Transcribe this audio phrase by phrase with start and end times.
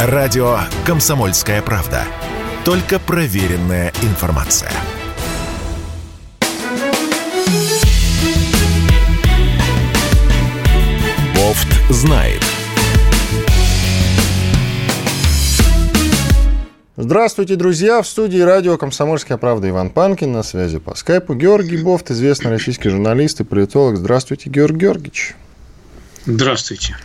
[0.00, 2.04] Радио «Комсомольская правда».
[2.64, 4.70] Только проверенная информация.
[11.34, 12.40] Бофт знает.
[16.96, 18.00] Здравствуйте, друзья!
[18.00, 20.30] В студии радио «Комсомольская правда» Иван Панкин.
[20.30, 23.96] На связи по скайпу Георгий Бофт, известный российский журналист и политолог.
[23.96, 25.34] Здравствуйте, Георгий Георгиевич.
[26.24, 26.96] Здравствуйте.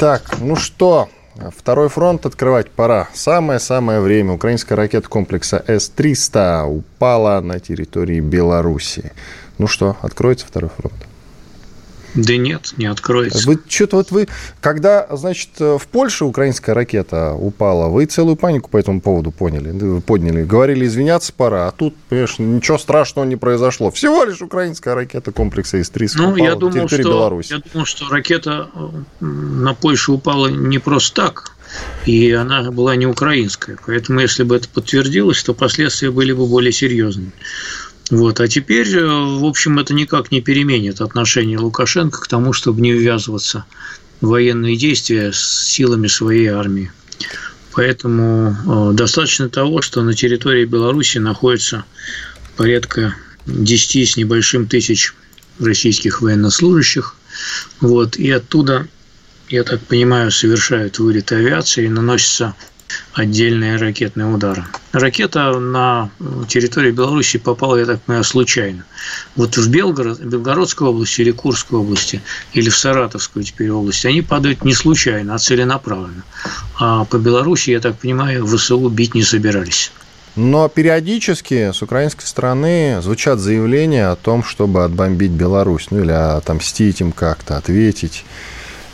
[0.00, 1.08] Так, ну что,
[1.56, 3.08] Второй фронт открывать пора.
[3.14, 4.34] Самое-самое время.
[4.34, 9.12] Украинская ракета комплекса С-300 упала на территории Беларуси.
[9.58, 11.09] Ну что, откроется второй фронт?
[12.14, 13.46] Да нет, не откроется.
[13.46, 14.28] Вы что-то вот вы,
[14.60, 20.44] когда, значит, в Польше украинская ракета упала, вы целую панику по этому поводу поняли, подняли,
[20.44, 23.90] говорили, извиняться пора, а тут, понимаешь, ничего страшного не произошло.
[23.90, 27.52] Всего лишь украинская ракета комплекса С-300 ну, упала я думал, что, Беларуси.
[27.52, 28.68] Я думал, что ракета
[29.20, 31.52] на Польшу упала не просто так,
[32.06, 33.78] и она была не украинская.
[33.86, 37.32] Поэтому, если бы это подтвердилось, то последствия были бы более серьезными.
[38.10, 38.40] Вот.
[38.40, 42.92] А теперь, э, в общем, это никак не переменит отношение Лукашенко к тому, чтобы не
[42.92, 43.64] ввязываться
[44.20, 46.92] в военные действия с силами своей армии.
[47.72, 51.84] Поэтому э, достаточно того, что на территории Беларуси находится
[52.56, 53.14] порядка
[53.46, 55.14] 10 с небольшим тысяч
[55.60, 57.14] российских военнослужащих.
[57.80, 58.88] Вот, и оттуда,
[59.48, 62.54] я так понимаю, совершают вылет авиации и наносятся
[63.12, 64.64] отдельные ракетные удары.
[64.92, 66.10] Ракета на
[66.48, 68.84] территории Беларуси попала, я так понимаю, случайно.
[69.36, 72.20] Вот в Белгород, Белгородской области или Курской области,
[72.52, 76.24] или в Саратовскую теперь области, они падают не случайно, а целенаправленно.
[76.78, 79.92] А по Беларуси, я так понимаю, ВСУ бить не собирались.
[80.36, 87.00] Но периодически с украинской стороны звучат заявления о том, чтобы отбомбить Беларусь, ну или отомстить
[87.00, 88.24] им как-то, ответить.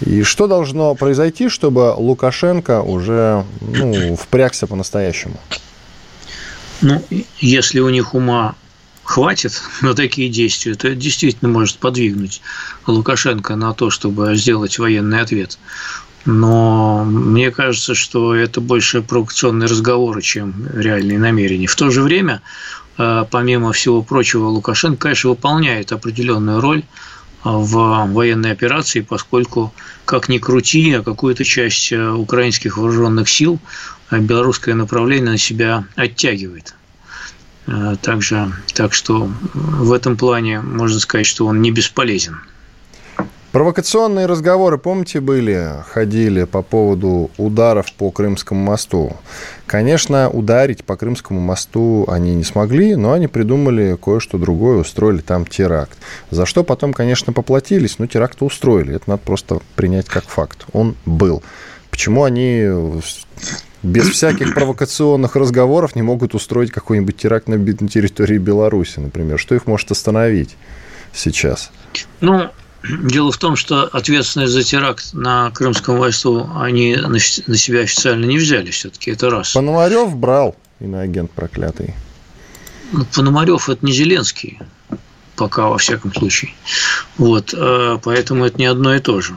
[0.04, 5.40] И что должно произойти, чтобы Лукашенко уже ну, впрягся по-настоящему?
[6.82, 7.02] Ну,
[7.38, 8.54] если у них ума
[9.04, 12.42] хватит на такие действия, то это действительно может подвигнуть
[12.86, 15.58] Лукашенко на то, чтобы сделать военный ответ.
[16.26, 21.68] Но мне кажется, что это больше провокационные разговоры, чем реальные намерения.
[21.68, 22.42] В то же время,
[22.98, 26.82] э, помимо всего прочего, Лукашенко, конечно, выполняет определенную роль
[27.46, 29.72] в военной операции, поскольку,
[30.04, 33.60] как ни крути, а какую-то часть э, украинских вооруженных сил
[34.10, 36.74] э, белорусское направление на себя оттягивает.
[37.68, 42.40] Э, также, так что в этом плане можно сказать, что он не бесполезен.
[43.56, 49.16] Провокационные разговоры, помните, были, ходили по поводу ударов по Крымскому мосту.
[49.64, 55.46] Конечно, ударить по Крымскому мосту они не смогли, но они придумали кое-что другое, устроили там
[55.46, 55.96] теракт.
[56.30, 58.94] За что потом, конечно, поплатились, но теракт устроили.
[58.96, 60.66] Это надо просто принять как факт.
[60.74, 61.42] Он был.
[61.90, 63.00] Почему они
[63.82, 67.56] без всяких провокационных разговоров не могут устроить какой-нибудь теракт на
[67.88, 69.38] территории Беларуси, например?
[69.38, 70.58] Что их может остановить
[71.14, 71.70] сейчас?
[72.20, 72.50] Ну,
[72.88, 78.38] Дело в том, что ответственность за теракт на Крымском мосту они на себя официально не
[78.38, 79.52] взяли все-таки, это раз.
[79.52, 81.94] Пономарев брал, иноагент проклятый.
[82.92, 84.58] Ну, Пономарев– это не Зеленский,
[85.34, 86.52] пока, во всяком случае.
[87.18, 89.36] Вот, э, поэтому это не одно и то же.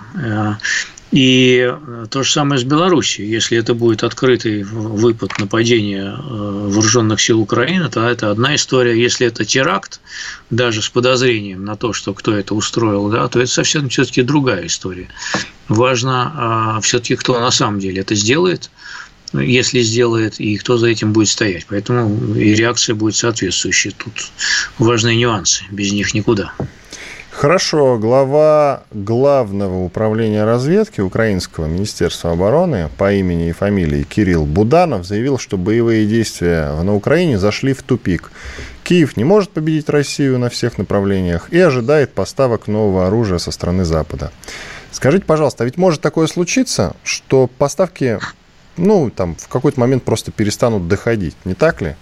[1.12, 3.30] И э, то же самое с Белоруссией.
[3.30, 9.02] Если это будет открытый выпад нападения э, вооруженных сил Украины, то это одна история.
[9.02, 10.02] Если это теракт,
[10.52, 14.68] даже с подозрением на то, что кто это устроил, да, то это совсем все-таки другая
[14.68, 15.08] история.
[15.68, 18.70] Важно а, все-таки, кто на самом деле это сделает,
[19.34, 21.66] если сделает, и кто за этим будет стоять.
[21.70, 23.92] Поэтому и реакция будет соответствующая.
[23.92, 24.14] Тут
[24.78, 26.54] важные нюансы, без них никуда.
[27.40, 35.38] Хорошо, глава Главного управления разведки Украинского Министерства обороны по имени и фамилии Кирилл Буданов заявил,
[35.38, 38.34] что боевые действия на Украине зашли в тупик.
[38.84, 43.86] Киев не может победить Россию на всех направлениях и ожидает поставок нового оружия со стороны
[43.86, 44.34] Запада.
[44.92, 48.20] Скажите, пожалуйста, а ведь может такое случиться, что поставки
[48.76, 51.96] ну, там, в какой-то момент просто перестанут доходить, не так ли,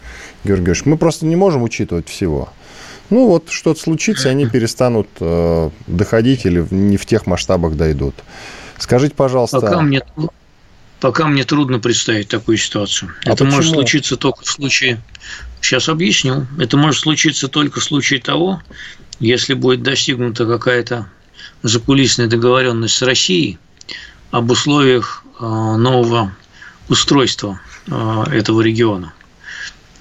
[0.44, 0.86] Георгий Георгиевич?
[0.86, 2.50] Мы просто не можем учитывать всего.
[3.10, 8.16] Ну вот что-то случится, они перестанут э, доходить или не в тех масштабах дойдут.
[8.78, 9.62] Скажите, пожалуйста.
[9.62, 10.02] Пока мне,
[11.00, 13.12] пока мне трудно представить такую ситуацию.
[13.24, 13.52] А Это почему?
[13.52, 15.02] может случиться только в случае.
[15.62, 16.48] Сейчас объясню.
[16.60, 18.62] Это может случиться только в случае того,
[19.20, 21.08] если будет достигнута какая-то
[21.64, 23.58] закулисная договоренность с Россией
[24.32, 26.36] об условиях э, нового
[26.90, 29.14] устройства э, этого региона.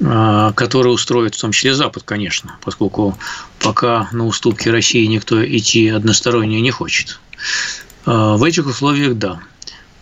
[0.04, 3.16] А, который устроит в том числе Запад, конечно, поскольку
[3.60, 7.18] пока на уступки России никто идти односторонне не хочет.
[8.04, 9.40] А, в этих условиях– да.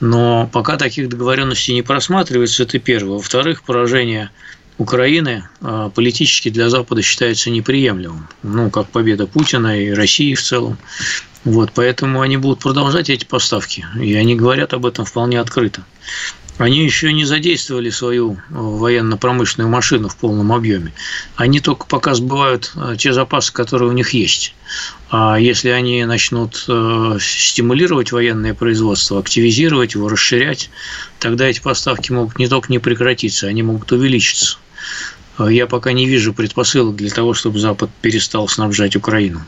[0.00, 3.14] Но пока таких договоренностей не просматривается, это первое.
[3.14, 4.30] Во-вторых, поражение
[4.78, 8.28] Украины а, политически для Запада считается неприемлемым.
[8.42, 10.76] Ну, как победа Путина и России в целом.
[11.44, 13.86] Вот, поэтому они будут продолжать эти поставки.
[14.00, 15.84] И они говорят об этом вполне открыто.
[16.58, 20.92] Они еще не задействовали свою э, военно-промышленную машину в полном объеме.
[21.34, 24.54] Они только пока сбывают э, те запасы, которые у них есть.
[25.10, 30.70] А если они начнут э, стимулировать военное производство, активизировать его, расширять,
[31.18, 34.58] тогда эти поставки могут не только не прекратиться, они могут увеличиться.
[35.38, 39.44] Я пока не вижу предпосылок для того, чтобы Запад перестал снабжать Украину.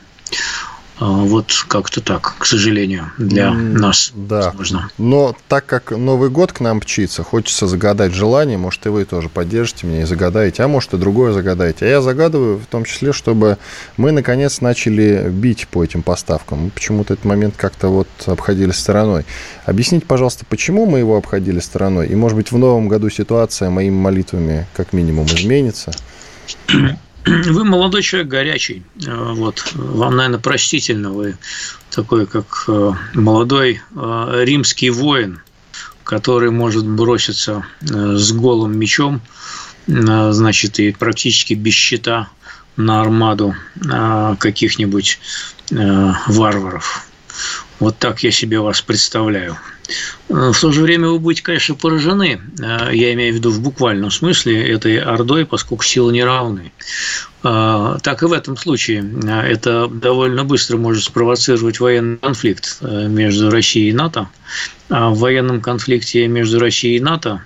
[0.98, 4.12] А, вот как-то так, к сожалению, для нас.
[4.14, 4.46] Да.
[4.46, 4.90] Возможно.
[4.96, 9.28] Но так как Новый год к нам мчится, хочется загадать желание, может, и вы тоже
[9.28, 11.84] поддержите меня и загадаете, а может, и другое загадаете.
[11.84, 13.58] А я загадываю в том числе, чтобы
[13.98, 16.64] мы, наконец, начали бить по этим поставкам.
[16.64, 19.26] Мы почему-то этот момент как-то вот обходили стороной.
[19.66, 22.06] Объясните, пожалуйста, почему мы его обходили стороной?
[22.06, 25.92] И, может быть, в новом году ситуация моими молитвами как минимум изменится?
[27.46, 28.84] Вы молодой человек, горячий.
[29.04, 29.72] Э, вот.
[29.74, 31.10] Вам, наверное, простительно.
[31.10, 31.36] Вы
[31.90, 35.40] такой, как э, молодой э, римский воин,
[36.04, 39.20] который может броситься с голым мечом,
[39.88, 42.28] значит, и практически без щита
[42.76, 43.56] на армаду
[44.38, 45.18] каких-нибудь
[45.70, 47.06] варваров.
[47.80, 49.56] Вот так я себе вас представляю.
[50.28, 53.60] Э, в то же время вы будете, конечно, поражены, э, я имею в виду в
[53.60, 56.72] буквальном смысле, этой ордой, поскольку силы неравны.
[57.42, 59.04] Э, так и в этом случае
[59.44, 64.28] это довольно быстро может спровоцировать военный конфликт между Россией и НАТО.
[64.88, 67.42] А в военном конфликте между Россией и НАТО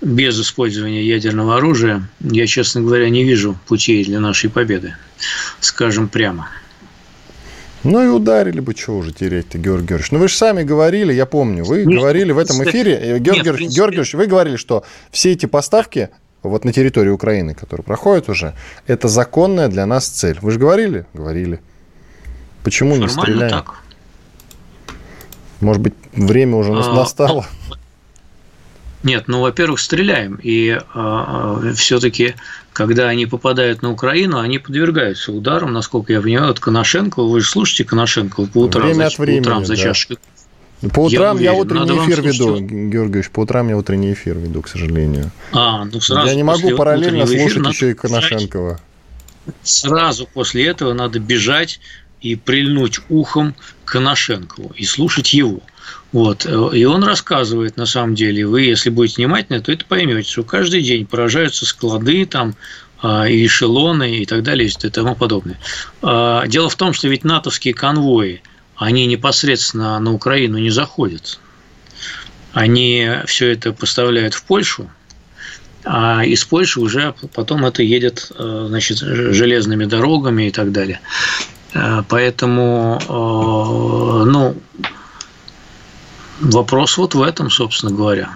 [0.00, 4.94] без использования ядерного оружия, я, честно говоря, не вижу путей для нашей победы,
[5.60, 6.48] скажем прямо.
[7.84, 10.10] Ну и ударили бы, чего уже терять-то, Георгий Георгиевич.
[10.10, 13.40] Ну вы же сами говорили, я помню, вы нет, говорили в этом эфире, э, Георгий,
[13.40, 16.08] нет, Георгиевич, Георгиевич, вы говорили, что все эти поставки
[16.42, 18.54] вот на территории Украины, которые проходят уже,
[18.86, 20.38] это законная для нас цель.
[20.40, 21.06] Вы же говорили?
[21.12, 21.60] Говорили.
[22.62, 23.50] Почему Формально не стреляем?
[23.50, 23.74] Так.
[25.60, 27.46] Может быть, время уже а, настало?
[29.04, 30.40] Нет, ну, во-первых, стреляем.
[30.42, 32.34] И э, а, а, все-таки,
[32.72, 37.22] когда они попадают на Украину, они подвергаются ударам, насколько я понимаю, от Коношенко.
[37.22, 40.18] Вы же слушаете Коношенко по утрам, Время за, от времени, по утрам за чашкой.
[40.92, 44.68] По утрам я, я утренний эфир веду, Георгиевич, по утрам я утренний эфир веду, к
[44.68, 45.30] сожалению.
[45.52, 48.80] А, ну сразу я не могу параллельно слушать еще и Коношенкова.
[49.62, 51.78] Сразу после этого надо бежать
[52.22, 53.54] и прильнуть ухом
[53.84, 55.60] к Коношенкову и слушать его.
[56.12, 56.46] Вот.
[56.46, 60.82] И он рассказывает, на самом деле, вы, если будете внимательны, то это поймете, что каждый
[60.82, 62.54] день поражаются склады, там,
[63.04, 65.58] а, и эшелоны и так далее и тому подобное.
[66.00, 68.40] А, дело в том, что ведь натовские конвои,
[68.76, 71.38] они непосредственно на Украину не заходят.
[72.54, 74.88] Они все это поставляют в Польшу,
[75.84, 81.00] а из Польши уже потом это едет а, значит, железными дорогами и так далее.
[82.08, 83.00] Поэтому,
[84.24, 84.56] ну,
[86.40, 88.30] Вопрос вот в этом, собственно говоря.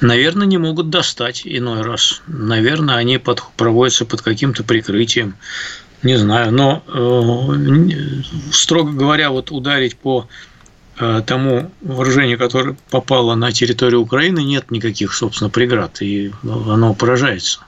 [0.00, 2.22] Наверное, не могут достать иной раз.
[2.26, 5.34] Наверное, они под, проводятся под каким-то прикрытием.
[6.02, 6.52] Не знаю.
[6.52, 10.28] Но, э, строго говоря, вот ударить по
[10.98, 16.02] э, тому вооружению, которое попало на территорию Украины, нет никаких, собственно, преград.
[16.02, 17.60] И оно поражается.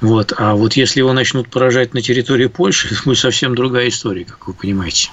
[0.00, 0.32] Вот.
[0.36, 4.48] А вот если его начнут поражать на территории Польши, это будет совсем другая история, как
[4.48, 5.10] вы понимаете.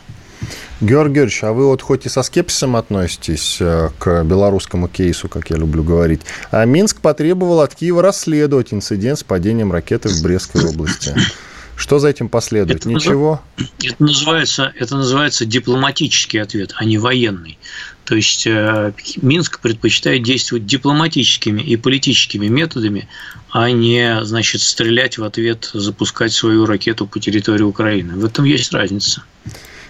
[0.81, 5.49] Георгий Георгиевич, а вы вот хоть и со скепсисом относитесь э, к белорусскому кейсу, как
[5.49, 6.21] я люблю говорить,
[6.51, 11.13] а Минск потребовал от Киева расследовать инцидент с падением ракеты в Брестской области.
[11.75, 12.81] Что за этим последует?
[12.81, 13.41] Это Ничего?
[13.81, 17.57] Это называется, это называется дипломатический ответ, а не военный.
[18.05, 23.07] То есть э, Минск предпочитает действовать дипломатическими и политическими методами,
[23.49, 28.15] а не, значит, стрелять в ответ, запускать свою ракету по территории Украины.
[28.15, 29.23] В этом есть разница.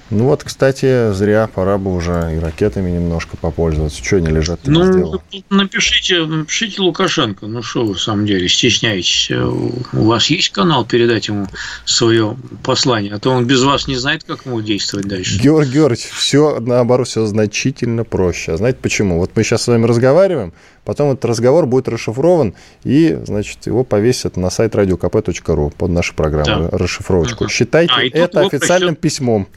[0.09, 4.03] Ну вот, кстати, зря, пора бы уже и ракетами немножко попользоваться.
[4.03, 7.45] Что они лежат Ну, напишите, напишите Лукашенко.
[7.45, 9.29] Ну что вы, в самом деле, стесняетесь?
[9.31, 11.47] У вас есть канал передать ему
[11.85, 13.13] свое послание?
[13.13, 15.39] А то он без вас не знает, как ему действовать дальше.
[15.39, 18.53] Георгий Георгиевич, все, наоборот, все значительно проще.
[18.53, 19.19] А знаете почему?
[19.19, 20.53] Вот мы сейчас с вами разговариваем,
[20.85, 26.69] потом этот разговор будет расшифрован, и, значит, его повесят на сайт radiokp.ru под нашу программу,
[26.69, 26.77] да.
[26.77, 27.47] расшифровочку.
[27.47, 29.01] Считайте а, это официальным прочтет...
[29.01, 29.47] письмом.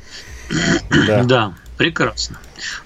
[1.06, 1.24] Да.
[1.24, 2.38] да, прекрасно.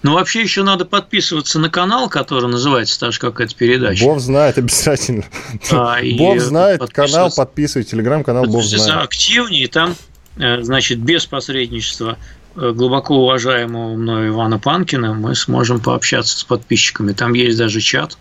[0.03, 4.05] Но вообще еще надо подписываться на канал, который называется так же, как эта передача.
[4.05, 5.25] Бог знает, обязательно.
[5.71, 9.05] А, Бог знает, канал подписывай, телеграм-канал Бог знает.
[9.05, 9.95] активнее, там,
[10.37, 12.17] э, значит, без посредничества
[12.57, 17.13] глубоко уважаемого мною Ивана Панкина мы сможем пообщаться с подписчиками.
[17.13, 18.17] Там есть даже чат.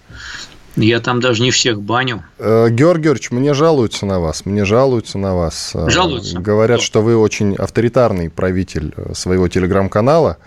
[0.75, 2.23] Я там даже не всех баню.
[2.37, 5.71] Э, Георгий Георгиевич, мне жалуются на вас, мне жалуются на вас.
[5.73, 6.39] Э, жалуются?
[6.39, 10.37] Говорят, что вы очень авторитарный правитель э, своего телеграм-канала.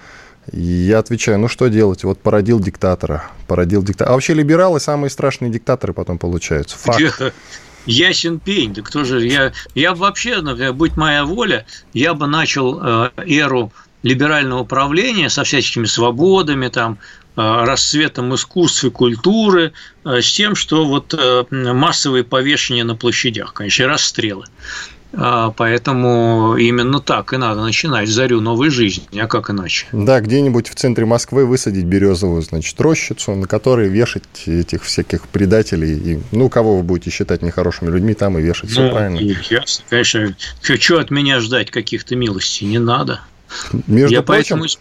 [0.52, 2.04] Я отвечаю, ну что делать?
[2.04, 4.11] Вот породил диктатора, породил диктатора.
[4.11, 6.76] А вообще либералы самые страшные диктаторы потом получаются.
[6.78, 7.35] Факт.
[7.87, 9.26] Ясен пень, да кто же...
[9.26, 15.87] Я, я вообще, например, будь моя воля, я бы начал эру либерального управления со всяческими
[15.87, 16.99] свободами, там,
[17.38, 19.73] расцветом искусства и культуры,
[20.04, 24.47] э, с тем, что вот э, массовые повешения на площадях, конечно, расстрелы.
[25.11, 29.87] Поэтому именно так и надо начинать зарю новой жизни, а как иначе?
[29.90, 35.97] Да, где-нибудь в центре Москвы высадить березовую, значит, рощицу, на которой вешать этих всяких предателей.
[35.97, 38.68] И, ну, кого вы будете считать нехорошими людьми, там и вешать.
[38.68, 39.18] Все ну, правильно.
[39.49, 40.37] Ясно, конечно.
[40.61, 42.66] Что от меня ждать каких-то милостей?
[42.66, 43.23] Не надо.
[43.87, 44.78] Между Я прочим, поэтому из,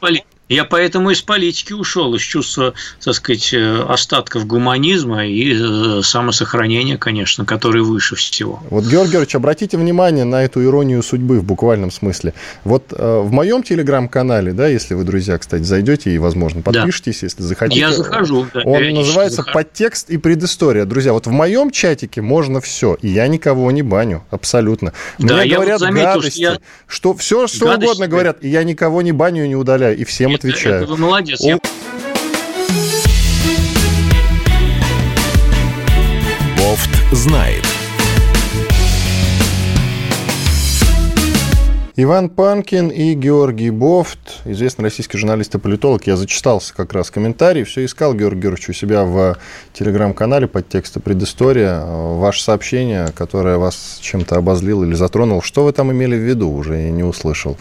[0.50, 2.74] я поэтому из политики ушел, из чувства,
[3.04, 8.62] так сказать, э, остатков гуманизма и э, самосохранения, конечно, который выше всего.
[8.70, 12.34] Вот, Георгий Георгиевич, обратите внимание на эту иронию судьбы в буквальном смысле.
[12.64, 17.26] Вот э, в моем телеграм-канале, да, если вы, друзья, кстати, зайдете и, возможно, подпишитесь, да.
[17.26, 17.80] если захотите.
[17.82, 18.48] Я захожу.
[18.54, 19.54] Да, он называется захожу.
[19.54, 20.86] «Подтекст и предыстория».
[20.86, 24.94] Друзья, вот в моем чатике можно все, и я никого не баню, абсолютно.
[25.18, 26.60] Мне да, говорят вот заметил, гадости, что, я...
[26.88, 30.06] что все, что гадости угодно говорят, и я никого не баню и не удаляю, и
[30.06, 30.84] всем отвечаю.
[30.84, 31.42] Это вы молодец.
[31.42, 31.60] Я...
[36.58, 37.64] Бофт знает.
[42.00, 46.06] Иван Панкин и Георгий Бофт, известный российский журналист и политолог.
[46.06, 49.36] Я зачитался как раз комментарий, все искал Георгий Георгиевич у себя в
[49.74, 51.84] телеграм-канале под текстом предыстория.
[51.84, 56.78] Ваше сообщение, которое вас чем-то обозлило или затронуло, что вы там имели в виду, уже
[56.92, 57.58] не услышал.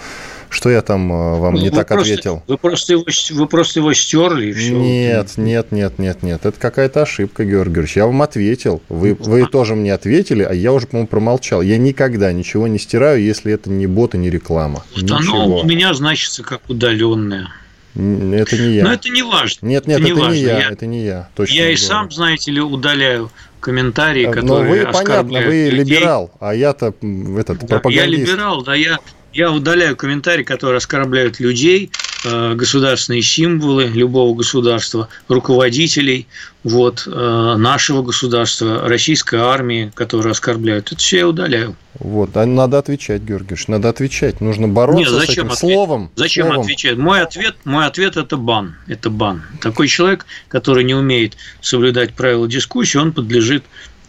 [0.49, 2.43] Что я там э, вам ну, не так просто, ответил?
[2.47, 4.73] Вы просто, его, вы просто его стерли и все.
[4.73, 6.47] Нет, нет, нет, нет, нет.
[6.47, 7.97] Это какая-то ошибка, Георгий Георгиевич.
[7.97, 8.83] Я вам ответил.
[8.89, 9.47] Вы, вы а.
[9.47, 11.63] тоже мне ответили, а я уже, по-моему, промолчал.
[11.63, 14.85] Я никогда ничего не стираю, если это не бот и не реклама.
[14.95, 15.43] Вот ничего.
[15.43, 17.49] оно у меня значится как удаленное.
[17.95, 18.85] Это не я.
[18.85, 19.67] Но это не важно.
[19.67, 20.59] Нет, нет, это, это не я.
[20.59, 20.71] я.
[20.71, 21.29] Это не я.
[21.35, 25.97] Точно я и сам, знаете ли, удаляю комментарии, которые Но вы, понятно, вы людей.
[25.97, 26.95] либерал, а я-то
[27.39, 28.29] этот да, пропагандист.
[28.29, 28.99] Я либерал, да, я
[29.33, 31.91] я удаляю комментарии, которые оскорбляют людей,
[32.25, 36.27] э, государственные символы любого государства, руководителей
[36.65, 40.93] вот, э, нашего государства, российской армии, которые оскорбляют.
[40.93, 41.77] Это все я удаляю.
[41.99, 44.41] Вот, а надо отвечать, Георгиевич, надо отвечать.
[44.41, 45.59] Нужно бороться Нет, зачем с этим ответ?
[45.59, 46.11] словом.
[46.17, 46.63] Зачем словом.
[46.63, 46.97] отвечать?
[46.99, 48.77] Мой ответ, мой ответ– это бан.
[48.87, 49.43] Это бан.
[49.61, 53.65] Такой человек, который не умеет соблюдать правила дискуссии, он подлежит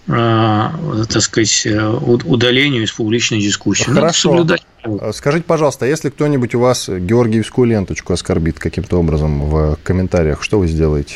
[0.07, 3.83] так сказать, э, удалению из публичной дискуссии.
[3.83, 4.45] Хорошо.
[4.83, 10.59] Э, скажите, пожалуйста, если кто-нибудь у вас георгиевскую ленточку оскорбит каким-то образом в комментариях, что
[10.59, 11.15] вы сделаете?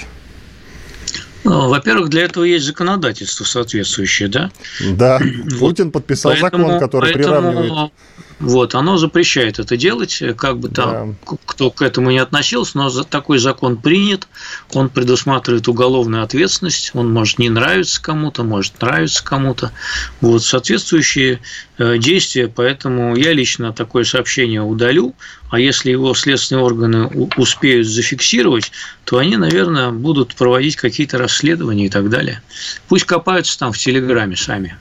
[1.44, 4.52] Во-первых, для этого есть законодательство соответствующее, да?
[4.92, 5.20] Да.
[5.60, 7.92] Путин подписал поэтому, закон, который поэтому приравнивает
[8.42, 11.38] вот, оно запрещает это делать, как бы там да.
[11.46, 14.28] кто к этому не относился, но такой закон принят,
[14.74, 19.72] он предусматривает уголовную ответственность, он может не нравиться кому-то, может нравиться кому-то.
[20.22, 21.40] Вот соответствующие
[21.78, 25.14] э, действия, поэтому я лично такое сообщение удалю,
[25.52, 27.08] а если его следственные органы
[27.38, 28.72] успеют зафиксировать,
[29.04, 32.42] то они, наверное, будут проводить какие-то расследования и так далее.
[32.88, 34.78] Пусть копаются там в Телеграме сами.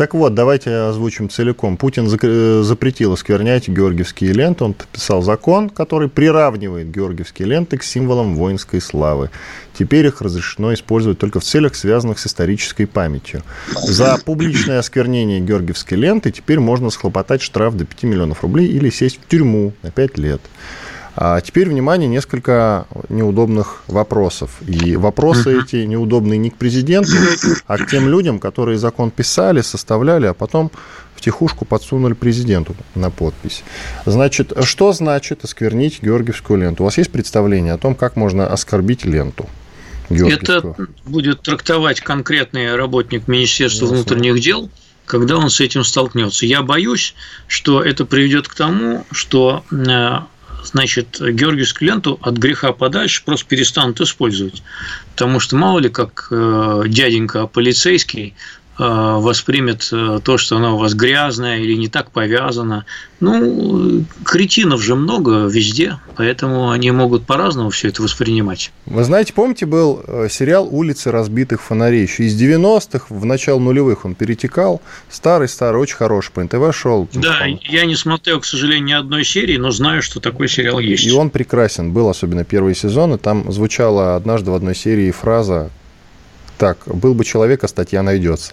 [0.00, 1.76] Так вот, давайте озвучим целиком.
[1.76, 4.64] Путин э, запретил осквернять георгиевские ленты.
[4.64, 9.28] Он подписал закон, который приравнивает георгиевские ленты к символам воинской славы.
[9.78, 13.42] Теперь их разрешено использовать только в целях, связанных с исторической памятью.
[13.74, 19.20] За публичное осквернение георгиевской ленты теперь можно схлопотать штраф до 5 миллионов рублей или сесть
[19.22, 20.40] в тюрьму на 5 лет.
[21.22, 24.52] А теперь, внимание, несколько неудобных вопросов.
[24.66, 27.12] И вопросы эти неудобные не к президенту,
[27.66, 30.70] а к тем людям, которые закон писали, составляли, а потом
[31.14, 33.64] в тихушку подсунули президенту на подпись.
[34.06, 36.84] Значит, что значит осквернить георгиевскую ленту?
[36.84, 39.46] У вас есть представление о том, как можно оскорбить ленту?
[40.08, 40.74] Это
[41.04, 43.96] будет трактовать конкретный работник Министерства Ясно.
[43.98, 44.70] внутренних дел,
[45.04, 46.46] когда он с этим столкнется.
[46.46, 47.14] Я боюсь,
[47.46, 50.20] что это приведет к тому, что э,
[50.64, 54.62] значит, георгиевскую ленту от греха подальше просто перестанут использовать.
[55.12, 58.34] Потому что мало ли, как э, дяденька полицейский
[58.80, 59.90] воспримет
[60.24, 62.86] то, что она у вас грязная или не так повязана.
[63.20, 68.72] Ну, кретинов же много везде, поэтому они могут по-разному все это воспринимать.
[68.86, 72.02] Вы знаете, помните, был сериал «Улицы разбитых фонарей».
[72.02, 74.80] Еще из 90-х, в начало нулевых он перетекал.
[75.10, 77.06] Старый-старый, очень хороший, по НТВ шел.
[77.12, 81.06] Да, я не смотрел, к сожалению, ни одной серии, но знаю, что такой сериал есть.
[81.06, 83.18] И он прекрасен был, особенно первые сезоны.
[83.18, 85.70] Там звучала однажды в одной серии фраза
[86.60, 88.52] так, был бы человек, а статья найдется.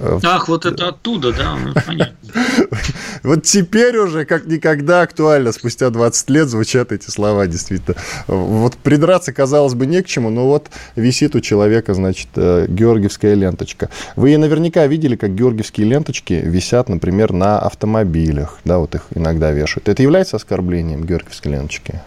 [0.00, 2.16] Ах, вот это оттуда, да, ну, понятно.
[3.22, 7.94] Вот теперь уже как никогда актуально, спустя 20 лет звучат эти слова, действительно.
[8.26, 13.34] Вот придраться, казалось бы, не к чему, но вот висит у человека, значит, э, георгиевская
[13.34, 13.90] ленточка.
[14.16, 19.88] Вы наверняка видели, как георгиевские ленточки висят, например, на автомобилях, да, вот их иногда вешают.
[19.88, 22.00] Это является оскорблением георгиевской ленточки?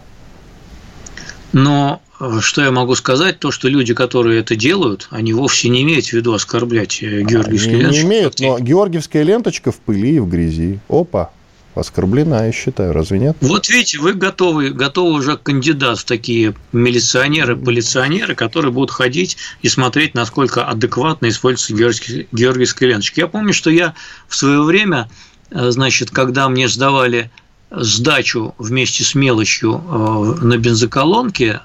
[1.52, 5.82] Но э, что я могу сказать, то, что люди, которые это делают, они вовсе не
[5.82, 8.02] имеют в виду оскорблять э, георгиевские ленточки.
[8.02, 10.78] Не имеют, но георгиевская ленточка в пыли и в грязи.
[10.88, 11.30] Опа,
[11.74, 13.36] оскорблена, я считаю, разве нет?
[13.40, 19.68] Вот видите, вы готовы, готовы уже кандидат в такие милиционеры, полиционеры, которые будут ходить и
[19.68, 23.20] смотреть, насколько адекватно используются георгиевские, георгиевские ленточки.
[23.20, 23.94] Я помню, что я
[24.28, 25.08] в свое время,
[25.50, 27.30] э, значит, когда мне сдавали
[27.70, 31.60] сдачу вместе с мелочью э, на бензоколонке,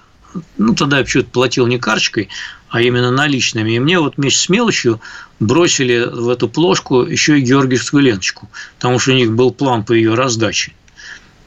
[0.58, 2.30] ну, тогда я почему-то платил не карточкой,
[2.70, 3.72] а именно наличными.
[3.72, 5.00] И мне вот вместе с мелочью
[5.40, 9.94] бросили в эту плошку еще и георгиевскую ленточку, потому что у них был план по
[9.94, 10.74] ее раздаче.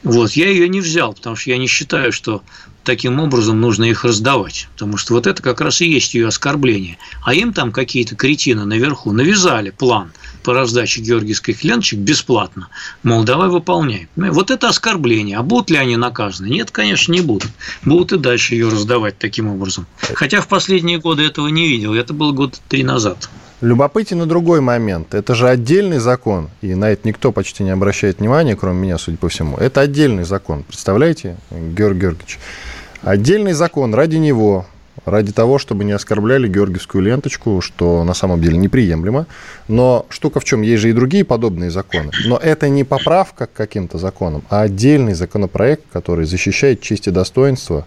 [0.05, 2.43] Вот, я ее не взял, потому что я не считаю, что
[2.85, 6.99] таким образом нужно их раздавать, потому что вот это как раз и есть ее оскорбление.
[7.25, 10.13] А им там какие-то кретины наверху навязали план
[10.49, 12.69] по раздаче георгиевских ленточек бесплатно.
[13.03, 14.09] Мол, давай выполняй.
[14.17, 15.37] Вот это оскорбление.
[15.37, 16.47] А будут ли они наказаны?
[16.47, 17.51] Нет, конечно, не будут.
[17.85, 19.87] Будут и дальше ее раздавать таким образом.
[20.15, 21.93] Хотя в последние годы этого не видел.
[21.93, 23.29] Это было год три назад.
[23.61, 25.13] Любопытен и другой момент.
[25.13, 29.19] Это же отдельный закон, и на это никто почти не обращает внимания, кроме меня, судя
[29.19, 29.59] по всему.
[29.59, 32.39] Это отдельный закон, представляете, Георгий Георгиевич?
[33.03, 34.67] Отдельный закон, ради него,
[35.05, 39.27] ради того, чтобы не оскорбляли георгиевскую ленточку, что на самом деле неприемлемо.
[39.69, 40.63] Но штука в чем?
[40.63, 42.11] Есть же и другие подобные законы.
[42.27, 47.87] Но это не поправка к каким-то законам, а отдельный законопроект, который защищает честь и достоинство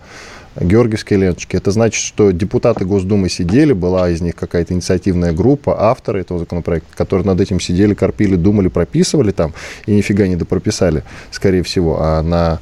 [0.59, 1.55] георгиевской ленточки.
[1.55, 6.89] Это значит, что депутаты Госдумы сидели, была из них какая-то инициативная группа, авторы этого законопроекта,
[6.95, 9.53] которые над этим сидели, корпили, думали, прописывали там,
[9.85, 12.59] и нифига не допрописали, скорее всего, а на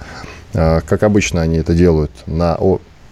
[0.54, 2.58] а, как обычно они это делают, на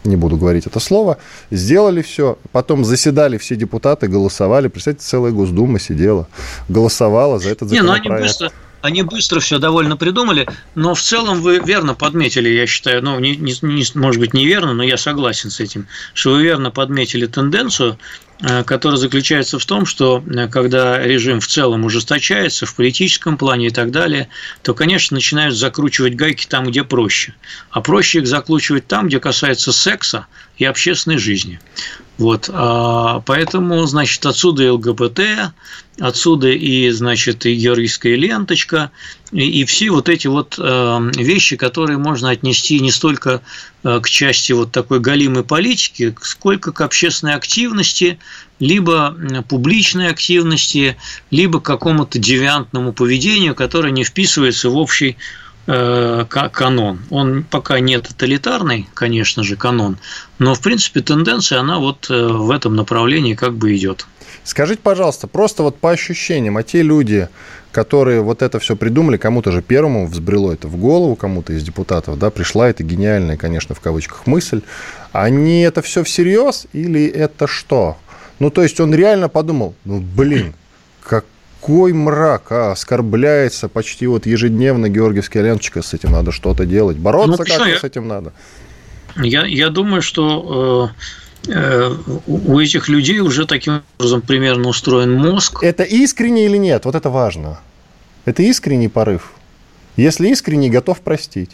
[0.08, 1.18] не буду говорить это слово,
[1.52, 6.28] сделали все, потом заседали все депутаты, голосовали, представьте, целая Госдума сидела,
[6.70, 8.06] голосовала за этот законопроект.
[8.06, 12.50] Не, ну они быстро, они быстро все довольно придумали, но в целом вы верно подметили,
[12.50, 16.32] я считаю, ну, не, не, не, может быть, неверно, но я согласен с этим, что
[16.32, 17.98] вы верно подметили тенденцию,
[18.42, 23.68] э, которая заключается в том, что э, когда режим в целом ужесточается в политическом плане
[23.68, 24.30] и так далее,
[24.64, 27.34] то, конечно, начинают закручивать гайки там, где проще.
[27.72, 31.60] А проще их закручивать там, где касается секса и общественной жизни.
[32.18, 35.20] Вот, а, поэтому, значит, отсюда и ЛГБТ,
[36.00, 38.92] отсюда и, значит, и георгиевская ленточка,
[39.32, 43.42] и, и все вот эти вот э, вещи, которые можно отнести не столько
[43.84, 48.18] э, к части вот такой галимой политики, сколько к общественной активности,
[48.60, 49.16] либо
[49.48, 50.98] публичной активности,
[51.30, 55.18] либо к какому-то девиантному поведению, которое не вписывается в общий
[55.68, 57.00] канон.
[57.10, 59.98] Он пока не тоталитарный, конечно же, канон,
[60.40, 64.08] но, в принципе, тенденция, она вот э, в этом направлении как бы идет.
[64.44, 67.28] Скажите, пожалуйста, просто вот по ощущениям, а те люди,
[67.74, 72.18] которые вот это все придумали, кому-то же первому взбрело это в голову, кому-то из депутатов,
[72.18, 74.62] да, пришла эта гениальная, конечно, в кавычках мысль,
[75.12, 77.98] они это все всерьез или это что?
[78.40, 80.54] Ну, то есть он реально подумал, ну, блин,
[81.60, 86.98] как, какой мрак, а, оскорбляется почти вот ежедневно Георгиевская ленточка, с этим надо что-то делать,
[86.98, 87.80] бороться ну, как-то я...
[87.80, 88.34] с этим надо.
[89.16, 90.92] Я, я думаю, что
[91.48, 91.92] э, э,
[92.28, 95.64] у этих людей уже таким образом примерно устроен мозг.
[95.64, 96.86] Это искренне или нет?
[96.86, 97.60] Вот это важно.
[98.26, 99.34] Это искренний порыв.
[99.96, 101.52] Если искренний, готов простить.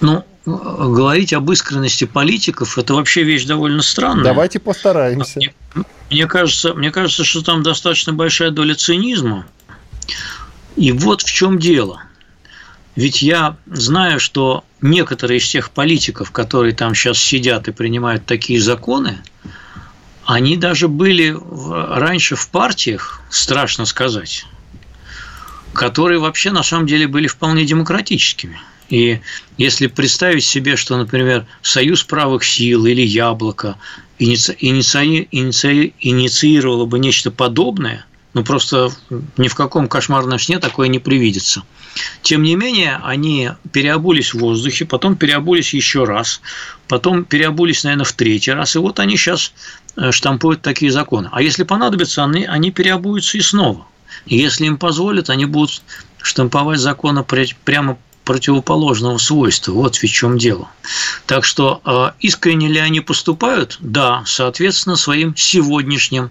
[0.00, 4.24] Ну, говорить об искренности политиков– это вообще вещь довольно странная.
[4.24, 5.38] Давайте постараемся.
[5.38, 9.46] Мне, мне, кажется, мне кажется, что там достаточно большая доля цинизма.
[10.76, 12.02] И вот в чем дело.
[12.94, 18.60] Ведь я знаю, что некоторые из тех политиков, которые там сейчас сидят и принимают такие
[18.60, 19.18] законы,
[20.24, 21.36] они даже были
[21.70, 24.46] раньше в партиях, страшно сказать,
[25.72, 28.60] которые вообще на самом деле были вполне демократическими.
[28.88, 29.20] И
[29.58, 33.76] если представить себе, что, например, Союз правых сил или Яблоко
[34.18, 34.56] иници...
[34.58, 35.28] иници...
[35.30, 35.92] иници...
[36.00, 38.90] инициировало бы нечто подобное, ну просто
[39.36, 41.62] ни в каком кошмарном сне такое не привидится.
[42.22, 46.42] Тем не менее, они переобулись в воздухе, потом переобулись еще раз,
[46.88, 49.52] потом переобулись, наверное, в третий раз, и вот они сейчас
[49.96, 51.30] э, штампуют такие законы.
[51.32, 53.86] А если понадобится, они, они переобуются и снова.
[54.26, 55.82] И если им позволят, они будут
[56.20, 57.24] штамповать законы
[57.64, 57.96] прямо
[58.26, 59.72] противоположного свойства.
[59.72, 60.68] Вот в чем дело.
[61.26, 63.78] Так что э, искренне ли они поступают?
[63.80, 66.30] Да, соответственно, своим сегодняшним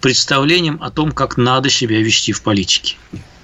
[0.00, 2.96] представлением о том, как надо себя вести в политике.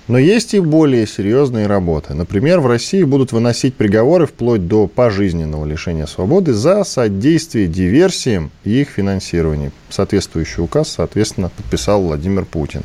[0.09, 2.15] Но есть и более серьезные работы.
[2.15, 8.81] Например, в России будут выносить приговоры вплоть до пожизненного лишения свободы за содействие диверсиям и
[8.81, 9.71] их финансированию.
[9.91, 12.83] Соответствующий указ, соответственно, подписал Владимир Путин.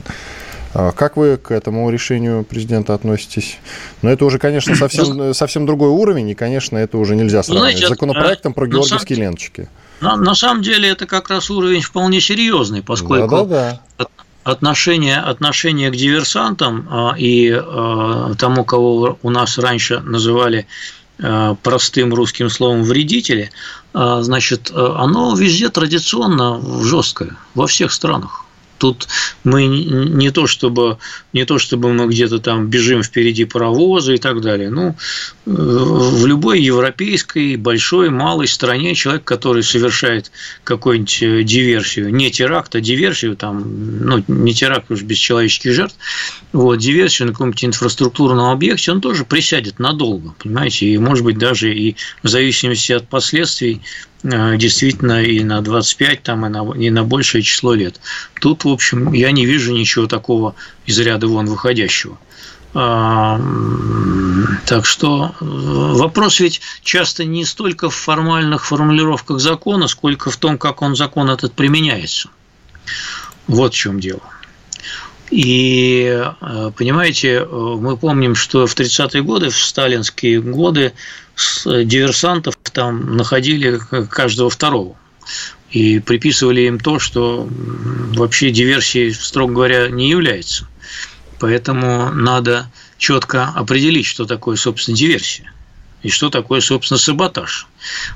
[0.79, 3.57] А как вы к этому решению президента относитесь?
[4.03, 7.87] Но это уже, конечно, совсем, совсем другой уровень, и, конечно, это уже нельзя сравнивать Знаете,
[7.87, 9.29] с законопроектом про георгиевские самом...
[9.29, 9.69] ленточки.
[10.01, 14.07] На, на самом деле это как раз уровень вполне серьезный, поскольку да, да, да.
[14.43, 20.67] Отношение, отношение к диверсантам а, и а, тому, кого у нас раньше называли
[21.63, 23.49] простым русским словом вредители,
[23.91, 28.45] значит, оно везде традиционно жесткое, во всех странах.
[28.77, 29.07] Тут
[29.43, 30.97] мы не то чтобы
[31.33, 34.69] не то чтобы мы где-то там бежим впереди паровоза и так далее.
[34.69, 34.95] Ну,
[35.45, 40.31] в любой европейской большой малой стране человек, который совершает
[40.63, 43.63] какую-нибудь э, диверсию, не теракт, а диверсию там,
[44.03, 45.95] ну не теракт уж без человеческих жертв,
[46.51, 51.73] вот диверсию на каком-нибудь инфраструктурном объекте, он тоже присядет надолго, понимаете, и может быть даже
[51.73, 53.81] и в зависимости от последствий
[54.23, 57.99] действительно и на 25, там, и, на, и на большее число лет.
[58.41, 62.17] Тут, в общем, я не вижу ничего такого из ряда вон выходящего.
[62.73, 63.41] А,
[64.65, 70.57] так что э, вопрос ведь часто не столько в формальных формулировках закона, сколько в том,
[70.57, 72.29] как он закон этот применяется.
[73.47, 74.21] Вот в чем дело.
[75.29, 80.93] И, э, понимаете, мы помним, что в 30-е годы, в сталинские годы,
[81.65, 84.95] диверсантов там находили каждого второго
[85.71, 90.67] и приписывали им то, что вообще диверсией, строго говоря, не является.
[91.39, 95.53] Поэтому надо четко определить, что такое, собственно, диверсия
[96.03, 97.67] и что такое, собственно, саботаж,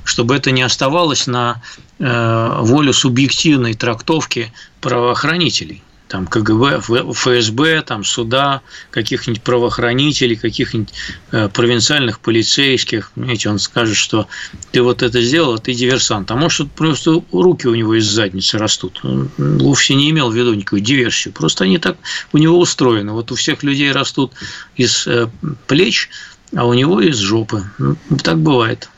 [0.03, 1.61] чтобы это не оставалось на
[1.99, 6.81] э, волю субъективной трактовки правоохранителей там КГБ,
[7.13, 10.93] ФСБ, там суда, каких-нибудь правоохранителей, каких-нибудь
[11.31, 13.13] э, провинциальных полицейских.
[13.15, 14.27] Знаете, он скажет, что
[14.73, 16.29] ты вот это сделал, а ты диверсант.
[16.29, 18.99] А может, просто руки у него из задницы растут.
[19.03, 21.33] Он вовсе не имел в виду никакую диверсию.
[21.33, 21.97] Просто они так
[22.33, 23.13] у него устроены.
[23.13, 24.33] Вот у всех людей растут
[24.75, 25.29] из э,
[25.67, 26.09] плеч,
[26.53, 27.63] а у него из жопы.
[27.77, 28.89] Ну, так бывает.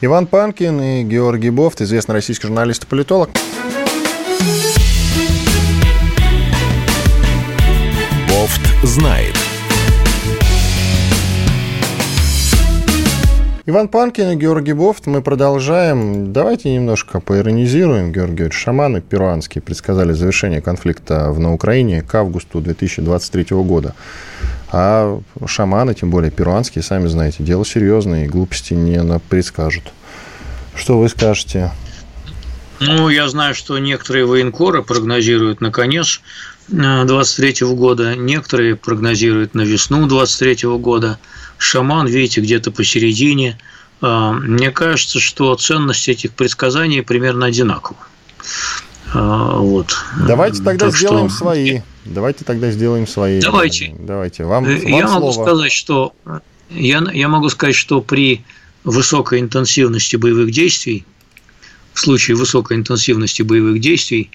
[0.00, 3.28] Иван Панкин и Георгий Бофт, известный российский журналист и политолог.
[8.46, 9.34] Бофт знает.
[13.66, 15.06] Иван Панкин и Георгий Бофт.
[15.06, 16.32] Мы продолжаем.
[16.32, 18.12] Давайте немножко поиронизируем.
[18.12, 23.96] Георгий Георгиевич, шаманы перуанские предсказали завершение конфликта в, на Украине к августу 2023 года.
[24.70, 29.92] А шаманы, тем более перуанские, сами знаете, дело серьезное, и глупости не предскажут.
[30.76, 31.72] Что вы скажете?
[32.78, 36.20] Ну, я знаю, что некоторые военкоры прогнозируют на конец
[36.68, 41.18] 23 года, некоторые прогнозируют на весну 23 года.
[41.58, 43.58] Шаман, видите, где-то посередине.
[44.00, 47.98] А, мне кажется, что ценность этих предсказаний примерно одинакова.
[49.14, 49.96] А, вот.
[50.26, 51.38] Давайте тогда так сделаем что...
[51.38, 51.80] свои.
[52.04, 53.40] Давайте тогда сделаем свои.
[53.40, 53.94] Давайте.
[53.98, 54.44] Давайте.
[54.44, 55.20] Вам, вам я слово.
[55.20, 56.12] могу сказать, что
[56.70, 58.44] я, я могу сказать, что при
[58.84, 61.04] высокой интенсивности боевых действий,
[61.92, 64.30] в случае высокой интенсивности боевых действий,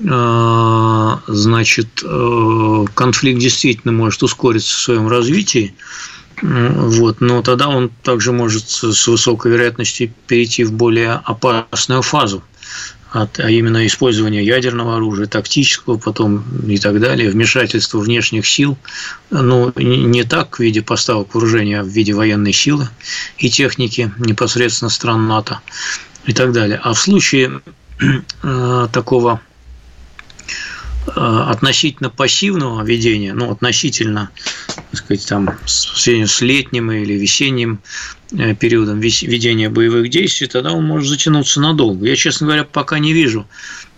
[0.00, 5.74] значит, э, конфликт действительно может ускориться в своем развитии,
[6.40, 12.44] вот, но тогда он также может с высокой вероятностью перейти в более опасную фазу,
[13.10, 18.76] а именно использование ядерного оружия, тактического потом и так далее, вмешательство внешних сил,
[19.30, 22.88] ну, не так в виде поставок вооружения, а в виде военной силы
[23.38, 25.60] и техники непосредственно стран НАТО
[26.26, 26.78] и так далее.
[26.82, 27.62] А в случае
[28.42, 29.40] э, такого
[31.18, 34.30] относительно пассивного ведения, ну, относительно,
[34.66, 37.80] так сказать, там, с летним или весенним
[38.32, 42.06] э, периодом ведения боевых действий, тогда он может затянуться надолго.
[42.06, 43.46] Я, честно говоря, пока не вижу,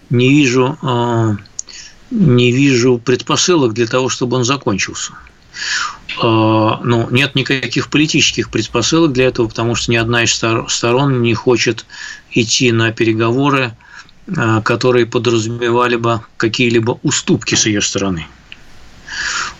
[0.09, 1.37] не вижу, э,
[2.11, 5.13] не вижу предпосылок для того, чтобы он закончился.
[6.23, 11.87] ну, нет никаких политических предпосылок для этого, потому что ни одна из сторон не хочет
[12.33, 13.77] идти на переговоры,
[14.65, 18.27] которые подразумевали бы какие-либо уступки с ее стороны.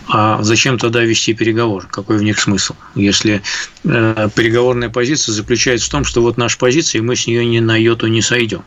[0.07, 1.87] А зачем тогда вести переговоры?
[1.89, 2.75] Какой в них смысл?
[2.95, 3.41] Если
[3.83, 7.59] э, переговорная позиция заключается в том, что вот наша позиция, и мы с нее ни
[7.59, 8.63] на йоту не сойдем,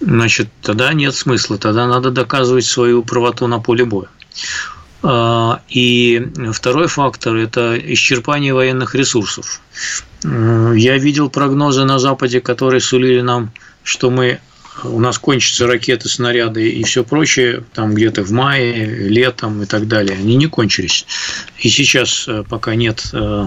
[0.00, 4.08] значит, тогда нет смысла, тогда надо доказывать свою правоту на поле боя.
[5.02, 9.60] А, и второй фактор– это исчерпание военных ресурсов.
[10.24, 13.52] Я видел прогнозы на Западе, которые сулили нам,
[13.84, 14.40] что мы
[14.84, 19.88] у нас кончатся ракеты, снаряды и все прочее, там где-то в мае, летом и так
[19.88, 21.06] далее, они не кончились.
[21.58, 23.46] И сейчас э, пока нет э,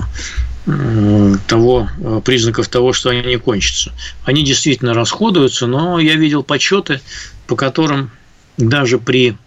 [1.48, 3.92] того, э, признаков того, что они не кончатся.
[4.26, 7.02] Они действительно расходуются, но я видел подсчеты,
[7.48, 8.12] по которым
[8.58, 9.38] даже при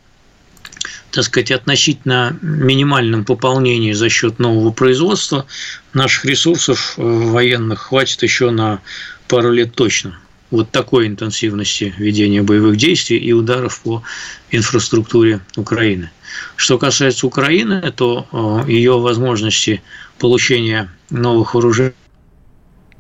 [1.11, 5.45] так сказать, относительно минимальном пополнении за счет нового производства
[5.93, 8.81] наших ресурсов военных хватит еще на
[9.29, 10.19] пару лет точно
[10.53, 14.03] вот такой интенсивности ведения боевых действий и ударов по
[14.51, 16.11] инфраструктуре Украины.
[16.55, 19.83] Что касается Украины, то э, ее возможности
[20.19, 21.95] получения новых вооружений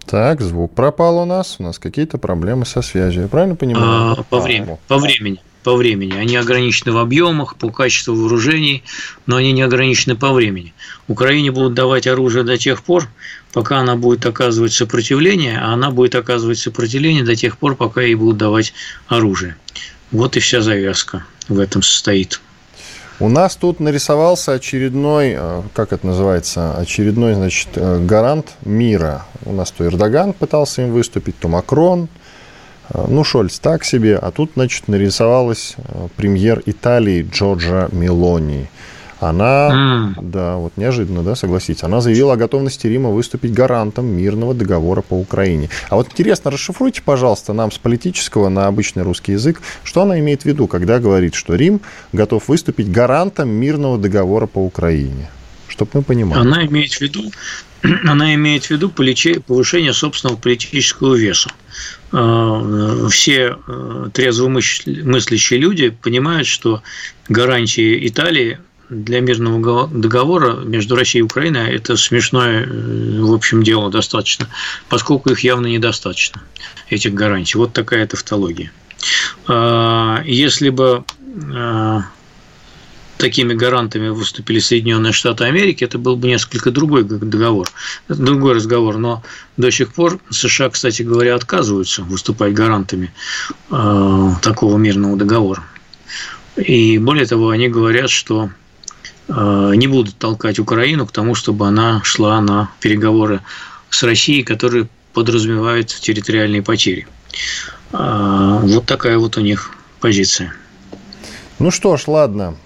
[0.05, 1.57] так, звук пропал у нас.
[1.61, 3.23] У нас какие-то проблемы со связью.
[3.23, 4.17] Я правильно понимаю?
[4.19, 6.15] А, по, времени, по времени по времени.
[6.15, 8.83] Они ограничены в объемах, по качеству вооружений,
[9.27, 10.75] но они не ограничены по времени.
[11.09, 13.09] Украине будут давать оружие до тех пор,
[13.53, 18.15] пока она будет оказывать сопротивление, а она будет оказывать сопротивление до тех пор, пока ей
[18.15, 18.73] будут давать
[19.09, 19.57] оружие.
[20.11, 22.41] Вот и вся завязка в этом состоит.
[23.21, 29.27] У нас тут нарисовался очередной, э, как это называется, очередной, значит, э, гарант мира.
[29.45, 32.09] У нас то Эрдоган пытался им выступить, то Макрон–
[32.93, 34.17] Э, ну, Шольц так себе.
[34.17, 35.77] А тут, значит, нарисовалась
[36.17, 38.69] премьер Италии Джорджа Мелони.
[39.23, 40.31] Она, mm.
[40.31, 45.15] да, вот неожиданно, да, согласитесь, она заявила о готовности Рима выступить гарантом мирного договора по
[45.15, 45.69] Украине.
[45.91, 50.43] А вот интересно, расшифруйте, пожалуйста, нам с политического на обычный русский язык, что она имеет
[50.43, 51.81] в виду, когда говорит, что Рим
[52.13, 55.31] готов выступить гарантом мирного договора по Украине,
[55.69, 56.41] чтобы мы понимали.
[56.41, 57.31] Она имеет в виду,
[58.05, 61.49] она имеет в виду повышение собственного политического веса.
[62.11, 66.83] А, все э, трезвомыслящие люди понимают, что
[67.29, 68.59] гарантии Италии
[68.93, 74.49] для мирного договора между Россией и Украиной это смешное, э, в общем, дело достаточно,
[74.89, 76.43] поскольку их явно недостаточно,
[76.91, 77.57] этих гарантий.
[77.57, 78.71] Вот такая тавтология.
[79.49, 81.05] А, если бы
[81.55, 82.03] а,
[83.17, 87.69] такими гарантами выступили Соединенные Штаты Америки, это был бы несколько другой договор,
[88.09, 88.99] другой разговор.
[88.99, 89.23] Но
[89.57, 93.13] до сих пор США, кстати говоря, отказываются выступать гарантами
[93.71, 95.63] э, такого мирного договора.
[96.57, 98.51] И более того, они говорят, что
[99.29, 103.41] не будут толкать Украину к тому, чтобы она шла на переговоры
[103.89, 107.07] с Россией, которые подразумевают территориальные потери.
[107.93, 110.53] Э, вот такая вот у них позиция.
[111.59, 112.57] Ну что ж, ладно.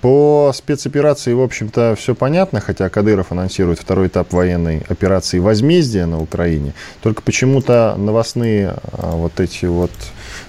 [0.00, 6.22] По спецоперации, в общем-то, все понятно, хотя Кадыров анонсирует второй этап военной операции «Возмездие» на
[6.22, 6.72] Украине.
[7.02, 9.90] Только почему-то новостные а, вот эти вот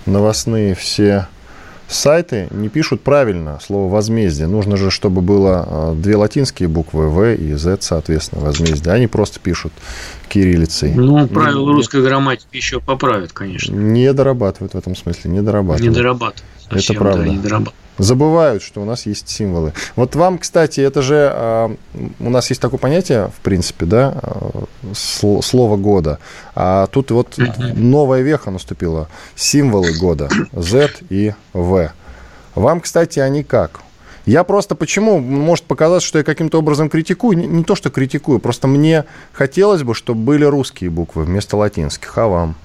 [0.06, 1.28] новостные все
[1.92, 4.48] сайты не пишут правильно слово «возмездие».
[4.48, 8.94] Нужно же, чтобы было а, две латинские буквы «В» и «З», соответственно, «возмездие».
[8.94, 9.74] Они просто пишут
[10.30, 10.94] кириллицей.
[10.94, 13.74] Ну, правила не, русской грамматики еще поправят, конечно.
[13.74, 15.90] Не дорабатывают в этом смысле, не дорабатывают.
[15.90, 16.44] Не дорабатывают.
[16.70, 17.24] Совсем, Это правда.
[17.24, 19.74] Да, не дорабатывают забывают, что у нас есть символы.
[19.96, 21.76] Вот вам, кстати, это же а,
[22.20, 24.64] у нас есть такое понятие, в принципе, да, а,
[24.96, 26.20] слово года.
[26.56, 27.38] А тут вот
[27.76, 29.08] новая веха наступила.
[29.36, 31.92] Символы года Z и V.
[32.56, 33.82] Вам, кстати, они как?
[34.26, 38.40] Я просто почему, может показаться, что я каким-то образом критикую, не, не то, что критикую,
[38.40, 42.56] просто мне хотелось бы, чтобы были русские буквы вместо латинских, а вам?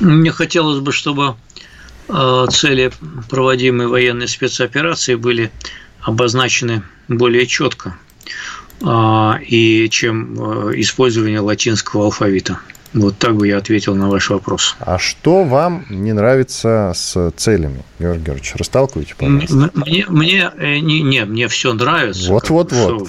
[0.00, 1.36] Мне хотелось бы, чтобы
[2.08, 2.92] цели
[3.30, 5.50] проводимой военной спецоперации были
[6.02, 7.96] обозначены более четко,
[8.80, 12.58] э, и чем э, использование латинского алфавита.
[12.92, 14.76] Вот так бы я ответил на ваш вопрос.
[14.80, 18.54] А что вам не нравится с целями, Георгий Георгиевич?
[18.56, 19.70] Расталкивайте, пожалуйста.
[19.74, 22.30] Мне, мне, не, не, мне все нравится.
[22.30, 23.08] Вот, вот, вот.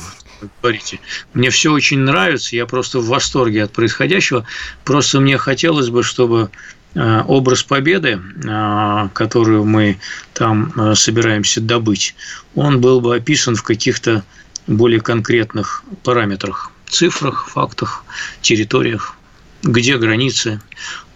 [0.61, 0.99] Говорите.
[1.33, 4.45] Мне все очень нравится, я просто в восторге от происходящего.
[4.85, 9.99] Просто мне хотелось бы, чтобы Э, образ победы, э, которую мы
[10.33, 12.15] там э, собираемся добыть,
[12.55, 14.23] он был бы описан в каких-то
[14.67, 18.05] более конкретных параметрах, цифрах, фактах,
[18.41, 19.15] территориях,
[19.63, 20.61] где границы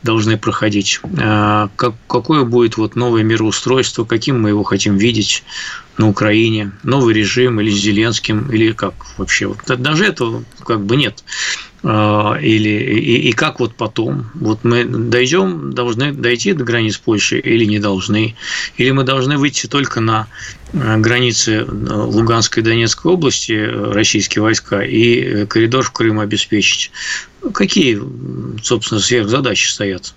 [0.04, 5.44] должны проходить, как, какое будет вот новое мироустройство, каким мы его хотим видеть,
[5.98, 9.48] на Украине, новый режим или с Зеленским, или как вообще.
[9.48, 11.24] Вот даже этого как бы нет.
[11.90, 14.30] А, или и, и как вот потом?
[14.34, 18.36] Вот мы дойдем, должны дойти до границ Польши или не должны?
[18.76, 20.28] Или мы должны выйти только на
[20.74, 26.92] границы э, Луганской и Донецкой области э, российские войска и коридор в Крым обеспечить?
[27.54, 28.02] Какие,
[28.62, 30.14] собственно, сверхзадачи стоят?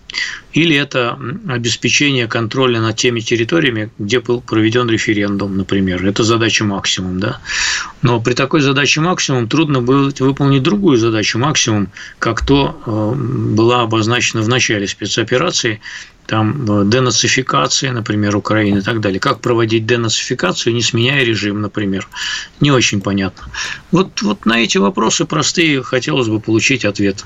[0.53, 6.05] Или это обеспечение контроля над теми территориями, где был проведен референдум, например.
[6.05, 7.41] Это задача максимум, да?
[8.03, 13.83] Но при такой задаче максимум трудно было выполнить другую задачу максимум, как то э, была
[13.83, 15.81] обозначена в начале спецоперации,
[16.31, 19.19] там э, денацификация, например, Украины и так далее.
[19.19, 22.09] Как проводить денацификацию, не сменяя режим, например.
[22.61, 23.49] Не очень понятно.
[23.91, 27.25] Вот, вот на эти вопросы простые хотелось бы получить ответ.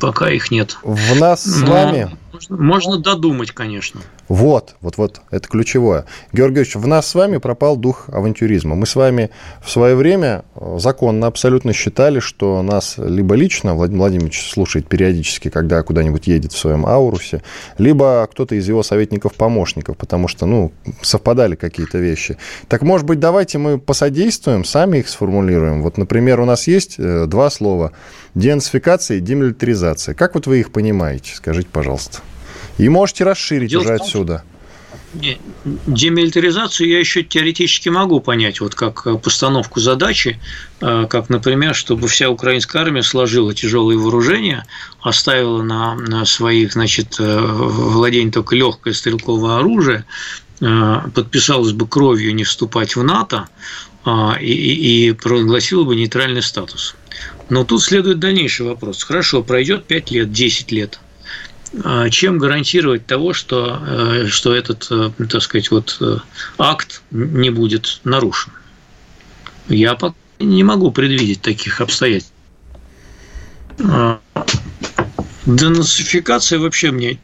[0.00, 0.78] Пока их нет.
[0.82, 1.66] В нас с Но...
[1.66, 4.00] вами можно, можно додумать, конечно.
[4.28, 6.04] Вот, вот, вот, это ключевое.
[6.32, 8.74] Георгий Георгиевич, в нас с вами пропал дух авантюризма.
[8.74, 9.30] Мы с вами
[9.62, 15.48] в свое время э, законно абсолютно считали, что нас либо лично Владимир Владимирович слушает периодически,
[15.48, 17.42] когда куда-нибудь едет в своем аурусе,
[17.78, 20.72] либо кто-то из его советников-помощников, потому что, ну,
[21.02, 22.36] совпадали какие-то вещи.
[22.68, 25.82] Так, может быть, давайте мы посодействуем, сами их сформулируем.
[25.82, 27.92] Вот, например, у нас есть э, два слова–
[28.36, 30.14] денацификация и демилитаризация.
[30.14, 31.34] Как вот вы их понимаете?
[31.34, 32.20] Скажите, пожалуйста.
[32.78, 34.44] И можете расширить Дело уже отсюда.
[35.64, 40.38] Демилитаризацию я еще теоретически могу понять, вот как э, постановку задачи,
[40.80, 44.66] э, как, например, чтобы вся украинская армия сложила тяжелые вооружения,
[45.00, 50.04] оставила на, своих, значит, э, владений только легкое стрелковое оружие,
[50.58, 53.46] подписалась бы кровью не вступать в НАТО
[54.40, 56.94] и, и, и прогласила бы нейтральный статус.
[57.48, 59.02] Но тут следует дальнейший вопрос.
[59.02, 61.00] Хорошо, пройдет 5 лет, 10 лет.
[61.84, 66.18] А чем гарантировать того, что, э, что этот, э, так сказать, вот э,
[66.58, 68.52] акт не будет нарушен?
[69.68, 72.32] Я пока не могу предвидеть таких обстоятельств.
[73.80, 74.20] А,
[75.46, 77.18] денацификация вообще мне,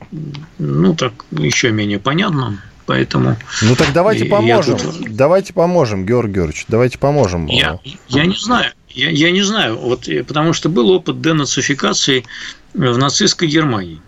[0.59, 2.63] ну, так, еще менее понятно.
[2.93, 3.39] Поэтому...
[3.63, 4.77] Ну так давайте поможем.
[4.77, 5.17] Тут...
[5.17, 6.67] Давайте поможем, Георгий Георгиевич.
[6.69, 7.47] Давайте поможем.
[7.47, 7.79] Я,
[8.09, 8.71] я не знаю.
[8.91, 12.27] Я, я не знаю, вот, потому что был опыт денацификации
[12.75, 14.03] в нацистской Германии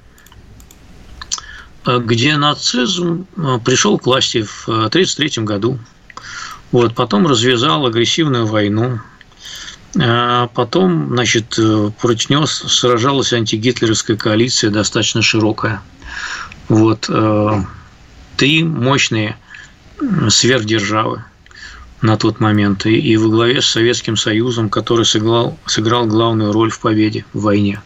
[1.87, 3.27] где нацизм
[3.65, 5.79] пришел к власти в 1933 году.
[6.73, 9.01] Вот, потом развязал агрессивную войну.
[9.93, 11.59] Потом, значит,
[12.01, 15.83] против него сражалась антигитлеровская коалиция, достаточно широкая.
[16.69, 17.09] Вот,
[18.37, 19.37] три мощные
[20.29, 21.25] сверхдержавы
[22.03, 26.71] на тот момент, и, и во главе с Советским Союзом, который сыграл, сыграл главную роль
[26.71, 27.81] в победе в войне,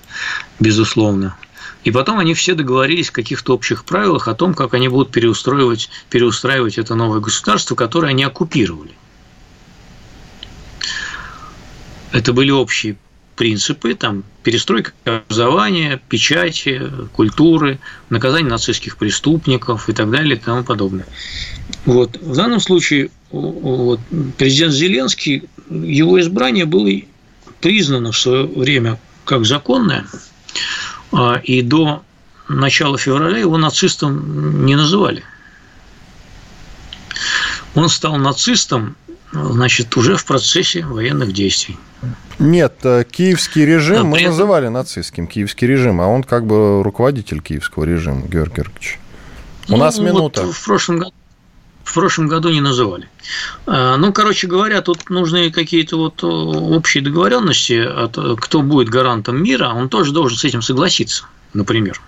[0.59, 1.37] безусловно.
[1.85, 5.89] И потом они все договорились в каких-то общих правилах о том, как они будут переустраивать,
[6.11, 8.93] переустраивать это новое государство, которое они оккупировали.
[12.11, 12.97] Это были общие
[13.39, 16.83] принципы, там, перестройка образования, печати,
[17.15, 17.79] культуры,
[18.11, 21.07] наказание нацистских преступников и так далее и тому подобное.
[21.87, 22.17] Вот.
[22.21, 24.01] В данном случае вот,
[24.37, 26.91] президент Зеленский, его избрание было
[27.61, 30.05] признано в свое время как законное,
[31.13, 32.03] а, и до
[32.49, 35.23] начала февраля его нацистом не называли.
[37.77, 38.97] Он стал нацистом,
[39.33, 41.77] значит, уже в процессе военных действий.
[42.39, 44.31] Нет, э, киевский режим мы этом...
[44.31, 48.99] называли нацистским, киевский режим, а он как бы руководитель киевского режима, Георгий Георгиевич.
[49.69, 50.45] У ну, нас минута.
[50.45, 51.13] Вот в прошлом году
[51.83, 53.09] в прошлом году не называли.
[53.67, 57.83] А, ну, короче говоря, тут нужны какие-то вот э, общие договоренности,
[58.37, 61.99] кто будет гарантом мира, он тоже должен с этим согласиться, например.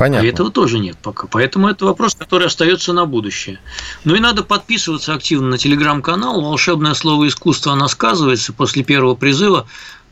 [0.00, 0.26] Понятно.
[0.26, 1.26] А этого тоже нет пока.
[1.26, 3.58] Поэтому это вопрос, который остается на будущее.
[4.04, 6.40] Ну и надо подписываться активно на телеграм-канал.
[6.40, 8.54] Волшебное слово искусства оно сказывается.
[8.54, 9.66] После первого призыва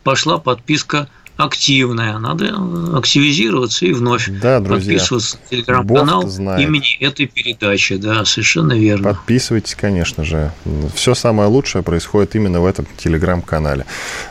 [0.05, 2.19] пошла подписка активная.
[2.19, 2.55] Надо
[2.99, 4.93] активизироваться и вновь да, друзья.
[4.93, 6.23] подписываться на телеграм-канал
[6.59, 7.97] имени этой передачи.
[7.97, 9.15] Да, совершенно верно.
[9.15, 10.53] Подписывайтесь, конечно же.
[10.95, 13.87] Все самое лучшее происходит именно в этом телеграм-канале.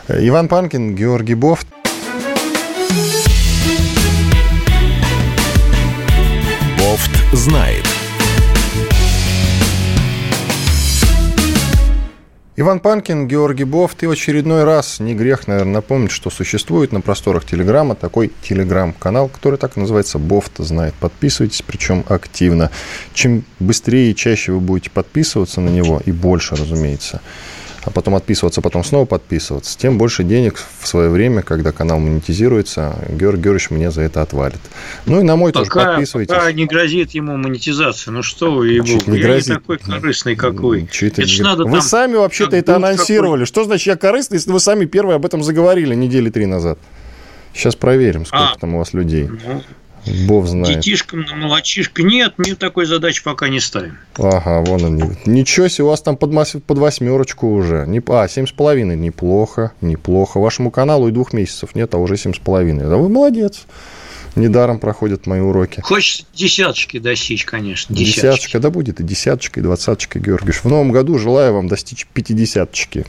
[0.08, 1.66] Иван Панкин, Георгий Бофт.
[7.32, 7.84] Знает.
[12.60, 14.02] Иван Панкин, Георгий Бофт.
[14.02, 19.60] И очередной раз, не грех, наверное, напомнить, что существует на просторах Телеграма такой Телеграм-канал, который
[19.60, 20.92] так и называется «Бофт знает».
[20.94, 22.72] Подписывайтесь, причем активно.
[23.14, 27.20] Чем быстрее и чаще вы будете подписываться на него, и больше, разумеется,
[27.84, 32.96] а потом отписываться, потом снова подписываться, тем больше денег в свое время, когда канал монетизируется,
[33.08, 34.60] Георгий Георгиевич мне за это отвалит.
[35.06, 36.34] Ну и на мой пока, тоже подписывайтесь.
[36.34, 38.12] Пока не грозит ему монетизация.
[38.12, 39.48] Ну что вы, богу, не я грозит.
[39.48, 40.88] не такой корыстный, как вы.
[41.00, 43.40] Это это надо вы там, сами вообще-то это анонсировали.
[43.40, 43.46] Какой...
[43.46, 46.78] Что значит я корыстный, если вы сами первые об этом заговорили недели три назад?
[47.54, 49.28] Сейчас проверим, сколько а, там у вас людей.
[49.28, 49.62] Ну,
[50.26, 50.76] Бог знает.
[50.76, 53.98] Детишкам на молочишко нет, мы такой задачи пока не ставим.
[54.16, 55.02] Ага, вон они.
[55.26, 56.30] Ничего себе, у вас там под,
[56.66, 57.84] под восьмерочку уже.
[57.86, 58.96] Не, а, семь с половиной.
[58.96, 60.38] Неплохо, неплохо.
[60.40, 62.84] Вашему каналу и двух месяцев нет, а уже семь с половиной.
[62.84, 63.66] Да вы молодец.
[64.34, 65.80] Недаром проходят мои уроки.
[65.80, 67.94] Хочется десяточки достичь, конечно.
[67.94, 68.20] Десяточки.
[68.20, 70.62] Десяточка, да будет и десяточка, и двадцаточка, Георгиевич.
[70.62, 73.04] В новом году желаю вам достичь пятидесяточки.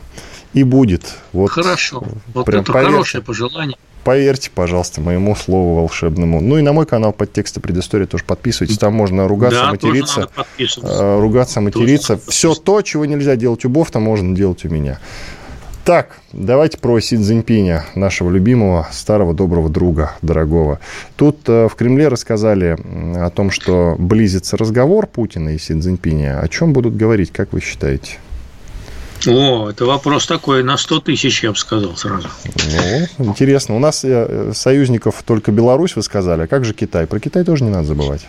[0.52, 1.02] И будет.
[1.32, 2.02] Вот, Хорошо.
[2.34, 2.92] Вот прям это поверьте.
[2.92, 3.76] хорошее пожелание.
[4.04, 6.40] Поверьте, пожалуйста, моему слову волшебному.
[6.40, 8.78] Ну и на мой канал подтексты предыстории тоже подписывайтесь.
[8.78, 10.28] Там можно ругаться, да, материться.
[10.82, 12.18] Э, ругаться, материться.
[12.28, 14.98] Все то, чего нельзя делать у Бофта, можно делать у меня.
[15.84, 20.78] Так, давайте про Си Цзиньпиня, нашего любимого, старого, доброго друга, дорогого.
[21.16, 22.76] Тут э, в Кремле рассказали
[23.16, 26.40] о том, что близится разговор Путина и Си Цзиньпиня.
[26.40, 28.18] О чем будут говорить, как вы считаете?
[29.26, 32.28] О, это вопрос такой на 100 тысяч, я бы сказал сразу.
[33.18, 33.76] Ну, интересно.
[33.76, 36.42] У нас э, союзников только Беларусь, вы сказали.
[36.42, 37.06] А как же Китай?
[37.06, 38.26] Про Китай тоже не надо забывать.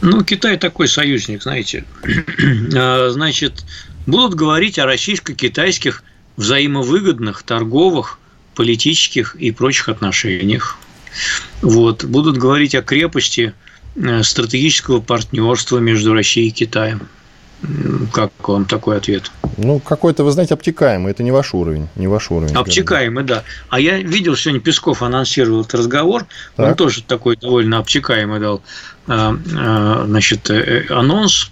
[0.00, 1.84] Ну, Китай такой союзник, знаете.
[2.76, 3.64] А, значит,
[4.06, 6.02] будут говорить о российско-китайских
[6.36, 8.18] взаимовыгодных торговых,
[8.54, 10.78] политических и прочих отношениях.
[11.62, 12.04] Вот.
[12.04, 13.54] Будут говорить о крепости
[13.94, 17.08] э, стратегического партнерства между Россией и Китаем.
[18.12, 19.30] Как вам такой ответ?
[19.56, 21.12] Ну, какой-то, вы знаете, обтекаемый.
[21.12, 21.88] Это не ваш уровень.
[21.96, 22.54] Не ваш уровень.
[22.54, 23.44] Обтекаемый, да.
[23.68, 26.26] А я видел, сегодня Песков анонсировал этот разговор.
[26.56, 26.68] Так.
[26.68, 28.62] Он тоже такой довольно обтекаемый дал
[29.06, 31.50] а, а, значит, э, анонс.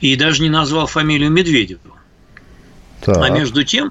[0.00, 1.80] И даже не назвал фамилию Медведева.
[3.00, 3.18] Так.
[3.18, 3.90] А между тем,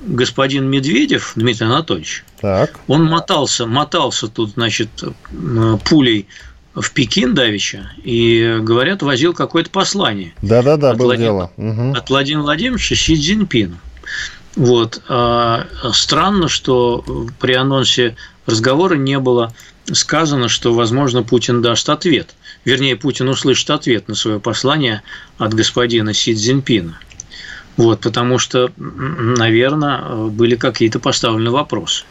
[0.00, 2.78] господин Медведев, Дмитрий Анатольевич, так.
[2.86, 6.28] он мотался, мотался тут, значит, э, пулей
[6.74, 10.34] в Пекин давеча и, говорят, возил какое-то послание.
[10.42, 11.52] Да-да-да, было Владимира, дело.
[11.56, 11.92] Угу.
[11.96, 13.76] От Владимира Владимировича Си Цзиньпину.
[14.56, 15.02] Вот.
[15.08, 17.04] А странно, что
[17.40, 18.16] при анонсе
[18.46, 19.54] разговора не было
[19.92, 22.34] сказано, что, возможно, Путин даст ответ.
[22.64, 25.02] Вернее, Путин услышит ответ на свое послание
[25.38, 26.98] от господина Си Цзиньпина.
[27.76, 32.04] Вот, потому что, наверное, были какие-то поставлены вопросы.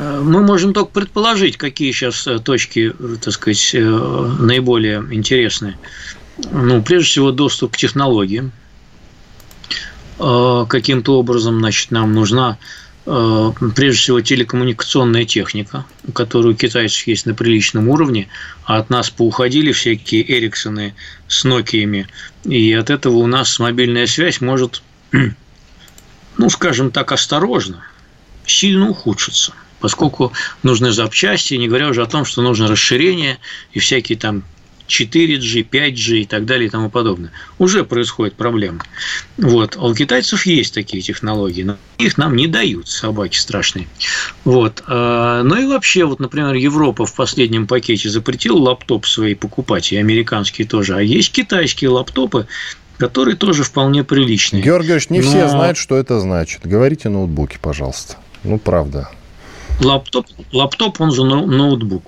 [0.00, 5.76] Мы можем только предположить, какие сейчас э, точки, э, так сказать, э, наиболее интересные.
[6.50, 8.52] Ну, прежде всего, доступ к технологиям.
[10.16, 12.58] Каким-то образом, значит, нам нужна
[13.06, 18.28] прежде всего телекоммуникационная техника, которая у китайцев есть на приличном уровне,
[18.64, 20.94] а от нас поуходили всякие Эриксоны
[21.26, 22.06] с Нокиями,
[22.44, 24.82] и от этого у нас мобильная связь может,
[26.36, 27.82] ну, скажем так, осторожно,
[28.44, 33.38] сильно ухудшиться поскольку нужны запчасти, не говоря уже о том, что нужно расширение
[33.72, 34.44] и всякие там
[34.90, 37.30] 4G, 5G и так далее и тому подобное.
[37.58, 38.80] Уже происходят проблемы.
[39.36, 39.76] Вот.
[39.76, 43.86] А у китайцев есть такие технологии, но их нам не дают, собаки страшные.
[44.44, 44.82] Вот.
[44.86, 49.96] А, ну и вообще, вот, например, Европа в последнем пакете запретила лаптоп свои покупать, и
[49.96, 50.96] американские тоже.
[50.96, 52.46] А есть китайские лаптопы,
[52.98, 54.62] которые тоже вполне приличные.
[54.62, 55.30] Георгиевич, не но...
[55.30, 56.62] все знают, что это значит.
[56.64, 58.16] Говорите ноутбуки, пожалуйста.
[58.42, 59.10] Ну, правда.
[59.80, 62.04] Лаптоп, лаптоп, он же ноутбук,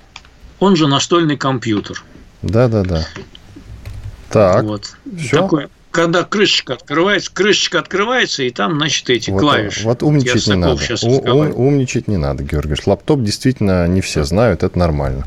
[0.60, 2.02] он же настольный компьютер.
[2.42, 3.06] Да, да, да.
[4.30, 4.64] Так.
[4.64, 4.96] Вот.
[5.18, 5.36] Все?
[5.36, 9.84] Такой, когда крышечка открывается, крышечка открывается, и там, значит, эти вот, клавиши.
[9.84, 10.80] Вот умничать не надо.
[11.02, 12.76] У, умничать не надо, Георгий.
[12.84, 15.26] Лаптоп действительно не все знают, это нормально.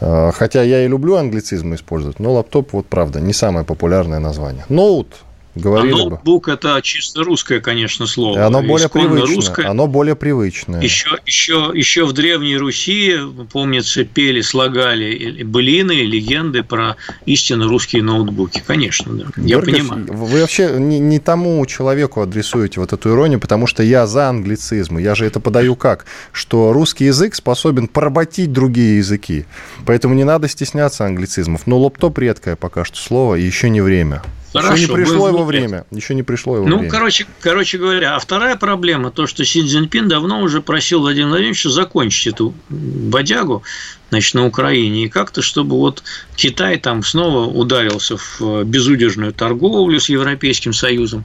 [0.00, 4.64] А, хотя я и люблю англицизмы использовать, но лаптоп, вот правда, не самое популярное название.
[4.68, 5.08] Ноут
[5.54, 6.52] Говорили а ноутбук бы.
[6.52, 8.46] это чисто русское, конечно, слово.
[8.46, 9.36] Оно более привычное.
[9.36, 9.66] Русское.
[9.66, 10.80] Оно более привычное.
[10.80, 13.18] Еще, еще, еще в Древней Руси,
[13.52, 16.96] помнится, пели, слагали былины, легенды про
[17.26, 18.62] истинно русские ноутбуки.
[18.66, 19.26] Конечно, да.
[19.36, 20.06] Я понимаю.
[20.08, 24.96] Вы вообще не, не тому человеку адресуете вот эту иронию, потому что я за англицизм.
[24.96, 26.06] Я же это подаю как?
[26.32, 29.44] Что русский язык способен поработить другие языки.
[29.84, 31.66] Поэтому не надо стесняться англицизмов.
[31.66, 34.22] Но лаптоп редкое пока что слово, и еще не время.
[34.52, 35.86] Хорошо, еще не пришло его время.
[35.90, 36.90] Еще не пришло его ну, время.
[36.90, 41.30] Ну, короче, короче говоря, а вторая проблема, то, что Си Цзиньпин давно уже просил Владимира
[41.30, 43.62] Владимировича закончить эту бодягу
[44.10, 45.04] значит, на Украине.
[45.04, 46.02] И как-то, чтобы вот
[46.36, 51.24] Китай там снова ударился в э, безудержную торговлю с Европейским Союзом,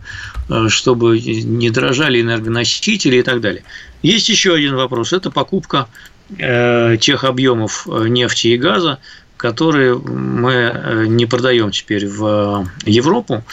[0.50, 3.64] э, чтобы не дорожали энергоносители и так далее.
[4.04, 5.12] Есть еще один вопрос.
[5.12, 5.90] Это покупка
[6.38, 9.00] э, тех объемов нефти и газа,
[9.38, 13.44] которые мы э, не продаем теперь в Европу,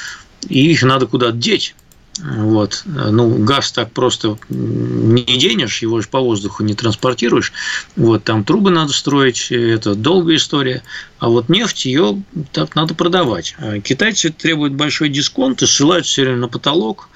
[0.49, 1.74] и их надо куда-то деть.
[2.18, 2.82] Вот.
[2.87, 7.53] Ну, газ так просто не денешь, его же по воздуху не транспортируешь.
[7.97, 10.82] Вот, там трубы надо строить, это долгая история.
[11.18, 12.22] А вот нефть, ее
[12.53, 13.57] так надо продавать.
[13.59, 17.09] А китайцы требуют большой дисконт и ссылаются все время на потолок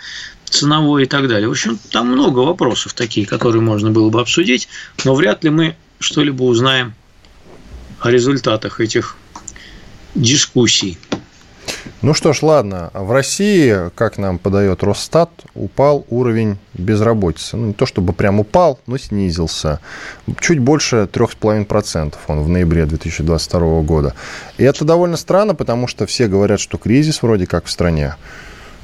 [0.45, 1.49] ценовой и так далее.
[1.49, 4.69] В общем, там много вопросов такие, которые можно было бы обсудить,
[5.05, 6.95] но вряд ли мы что-либо узнаем
[8.01, 9.17] о результатах этих
[10.15, 10.99] дискуссий.
[12.01, 12.91] Ну что ж, ладно.
[12.95, 17.57] В России, как нам подает Росстат, упал уровень безработицы.
[17.57, 19.81] Ну, не то чтобы прям упал, но снизился.
[20.41, 24.15] Чуть больше 3,5% он в ноябре 2022 года.
[24.59, 28.15] И это довольно странно, потому что все говорят, что кризис вроде как в стране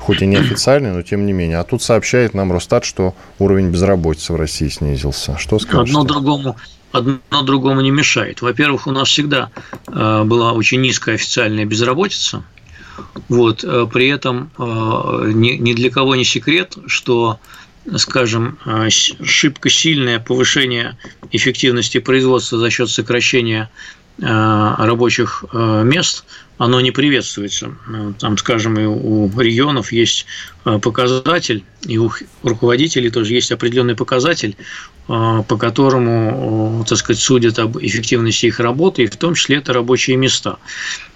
[0.04, 1.58] хоть и неофициальный, но тем не менее.
[1.58, 5.38] А тут сообщает нам Росстат, что уровень безработицы в России снизился.
[5.38, 5.92] Что скажете?
[5.92, 6.56] Одно другому,
[6.94, 8.40] одно другому не мешает.
[8.40, 9.50] Во-первых, у нас всегда
[9.88, 12.44] э, была очень низкая официальная безработица.
[13.28, 17.40] Вот, э, при этом э, ни для кого не секрет, что
[17.96, 20.96] скажем, шибко сильное повышение
[21.32, 23.68] эффективности производства за счет сокращения
[24.16, 26.24] рабочих мест
[26.56, 27.74] оно не приветствуется.
[28.20, 30.24] Там, скажем, и у регионов есть
[30.62, 32.10] показатель, и у
[32.42, 34.56] руководителей тоже есть определенный показатель,
[35.06, 40.16] по которому, так сказать, судят об эффективности их работы, и в том числе это рабочие
[40.16, 40.58] места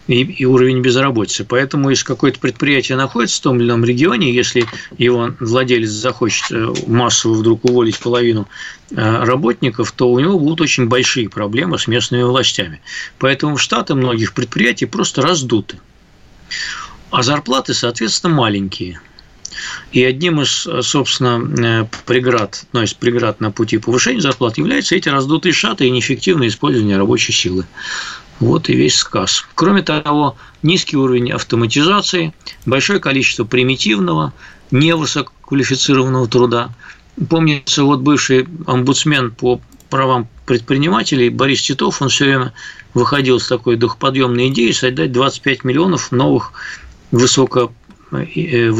[0.09, 1.45] и, и уровень безработицы.
[1.45, 4.67] Поэтому, если какое-то предприятие находится в том или ином регионе, если
[4.97, 8.49] его владелец захочет э, массово вдруг уволить половину
[8.91, 12.81] э, работников, то у него будут очень большие проблемы с местными властями.
[13.19, 15.79] Поэтому Штаты многих предприятий просто раздуты.
[17.11, 19.01] А зарплаты, соответственно, маленькие.
[19.93, 25.09] И одним из, собственно, э, преград, ну, из преград на пути повышения зарплат являются эти
[25.09, 27.67] раздутые шаты и неэффективное использование рабочей силы.
[28.41, 29.45] Вот и весь сказ.
[29.55, 32.33] Кроме того, низкий уровень автоматизации,
[32.67, 34.33] большое количество примитивного,
[34.71, 36.71] невысококвалифицированного труда.
[37.29, 42.53] Помнится, вот бывший омбудсмен по правам предпринимателей Борис Титов, он все время
[42.95, 46.53] выходил с такой духоподъемной идеей создать 25 миллионов новых
[47.11, 47.73] высоко,
[48.13, 48.71] э,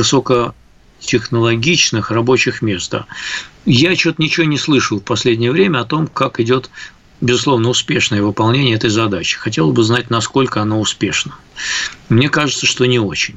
[0.99, 2.95] высокотехнологичных рабочих мест.
[3.65, 6.71] Я что-то ничего не слышал в последнее время о том, как идет
[7.21, 9.39] безусловно, успешное выполнение этой задачи.
[9.39, 11.35] Хотел бы знать, насколько оно успешно.
[12.09, 13.37] Мне кажется, что не очень.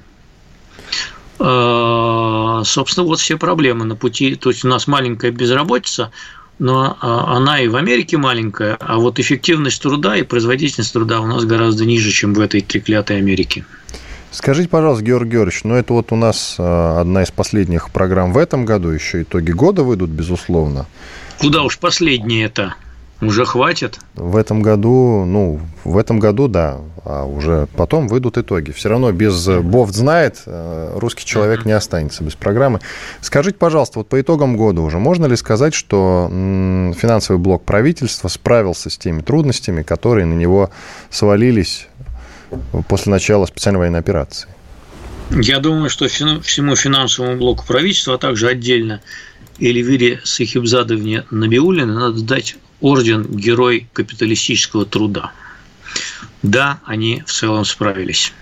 [1.39, 4.35] А, собственно, вот все проблемы на пути.
[4.35, 6.11] То есть у нас маленькая безработица,
[6.59, 11.25] но а, она и в Америке маленькая, а вот эффективность труда и производительность труда у
[11.25, 13.65] нас гораздо ниже, чем в этой треклятой Америке.
[14.31, 18.37] Скажите, пожалуйста, Георгий Георгиевич, ну это вот у нас а, одна из последних программ в
[18.37, 20.85] этом году, еще итоги года выйдут, безусловно.
[21.37, 22.75] Куда уж последние это?
[23.21, 23.99] Уже хватит?
[24.15, 28.71] В этом году, ну, в этом году, да, а уже потом выйдут итоги.
[28.71, 32.79] Все равно без Бовт знает, э, русский человек не останется без программы.
[33.19, 38.89] Скажите, пожалуйста, вот по итогам года уже можно ли сказать, что финансовый блок правительства справился
[38.89, 40.71] с теми трудностями, которые на него
[41.11, 41.89] свалились
[42.87, 44.47] после начала специальной военной операции?
[45.31, 49.01] Я думаю, что всему финансовому блоку правительства, а также отдельно
[49.59, 55.31] Эльвире Сахибзадовне Набиулиной надо дать орден Герой капиталистического труда.
[56.43, 58.33] Да, они в целом справились.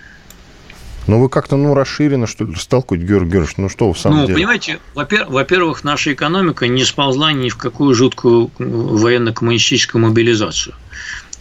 [1.06, 4.26] Ну, вы как-то, ну, расширенно, что ли, сталкиваете, Георгий Георгиевич, ну, что в самом ну,
[4.26, 4.34] деле?
[4.34, 10.74] Ну, понимаете, во-первых, наша экономика не сползла ни в какую жуткую военно-коммунистическую мобилизацию.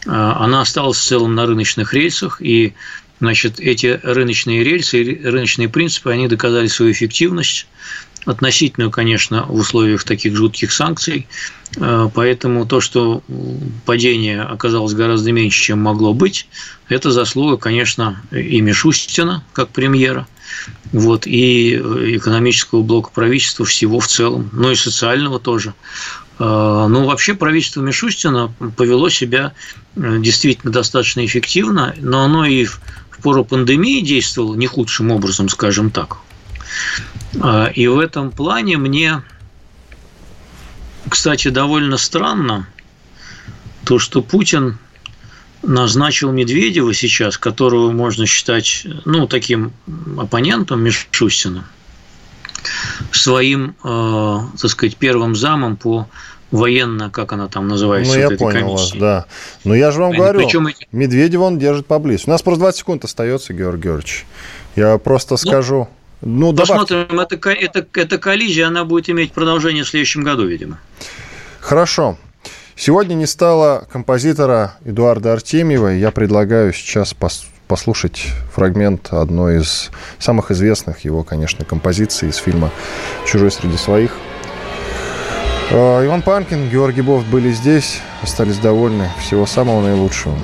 [0.08, 2.74] А, она осталась в целом на рыночных рельсах, и,
[3.20, 7.68] значит, эти рыночные рельсы, рыночные принципы, они доказали свою эффективность–
[8.26, 11.28] относительную, конечно, в условиях таких жутких санкций.
[11.78, 13.24] Э, поэтому то, что
[13.86, 16.48] падение оказалось гораздо меньше, чем могло быть,
[16.88, 20.28] это заслуга, конечно, и Мишустина, как премьера,
[20.92, 25.74] вот, и экономического блока правительства всего в целом, но и социального тоже.
[26.40, 29.54] Э, ну, вообще правительство Мишустина повело себя
[29.96, 32.80] э, действительно достаточно эффективно, но оно и в
[33.22, 36.18] пору пандемии действовало не худшим образом, скажем так.
[37.42, 39.22] А, и в этом плане мне,
[41.10, 42.68] кстати, довольно странно
[43.84, 44.78] то, что Путин
[45.62, 49.74] назначил Медведева сейчас, которого можно считать, ну, таким
[50.18, 51.66] оппонентом Мишустина,
[53.12, 56.08] своим, э, так сказать, первым замом по
[56.52, 58.14] военно, как она там называется.
[58.16, 58.92] Ну, вот я понял комиссии.
[58.98, 59.26] вас, да.
[59.64, 60.68] Но я же вам Они, говорю, причем.
[60.92, 62.24] Медведева он держит поближе.
[62.28, 64.26] У нас просто 20 секунд остается, Георгий Георгиевич.
[64.76, 65.88] Я просто ну, скажу...
[66.22, 70.80] Ну, Посмотрим, это, это, эта коллизия, она будет иметь продолжение в следующем году, видимо.
[71.62, 72.18] Хорошо.
[72.76, 75.90] Сегодня не стало композитора Эдуарда Артемьева.
[75.90, 77.14] Я предлагаю сейчас
[77.70, 82.72] послушать фрагмент одной из самых известных его, конечно, композиций из фильма
[83.28, 84.18] «Чужой среди своих».
[85.72, 89.08] А, Иван Панкин, Георгий Бофт были здесь, остались довольны.
[89.22, 90.36] Всего самого наилучшего.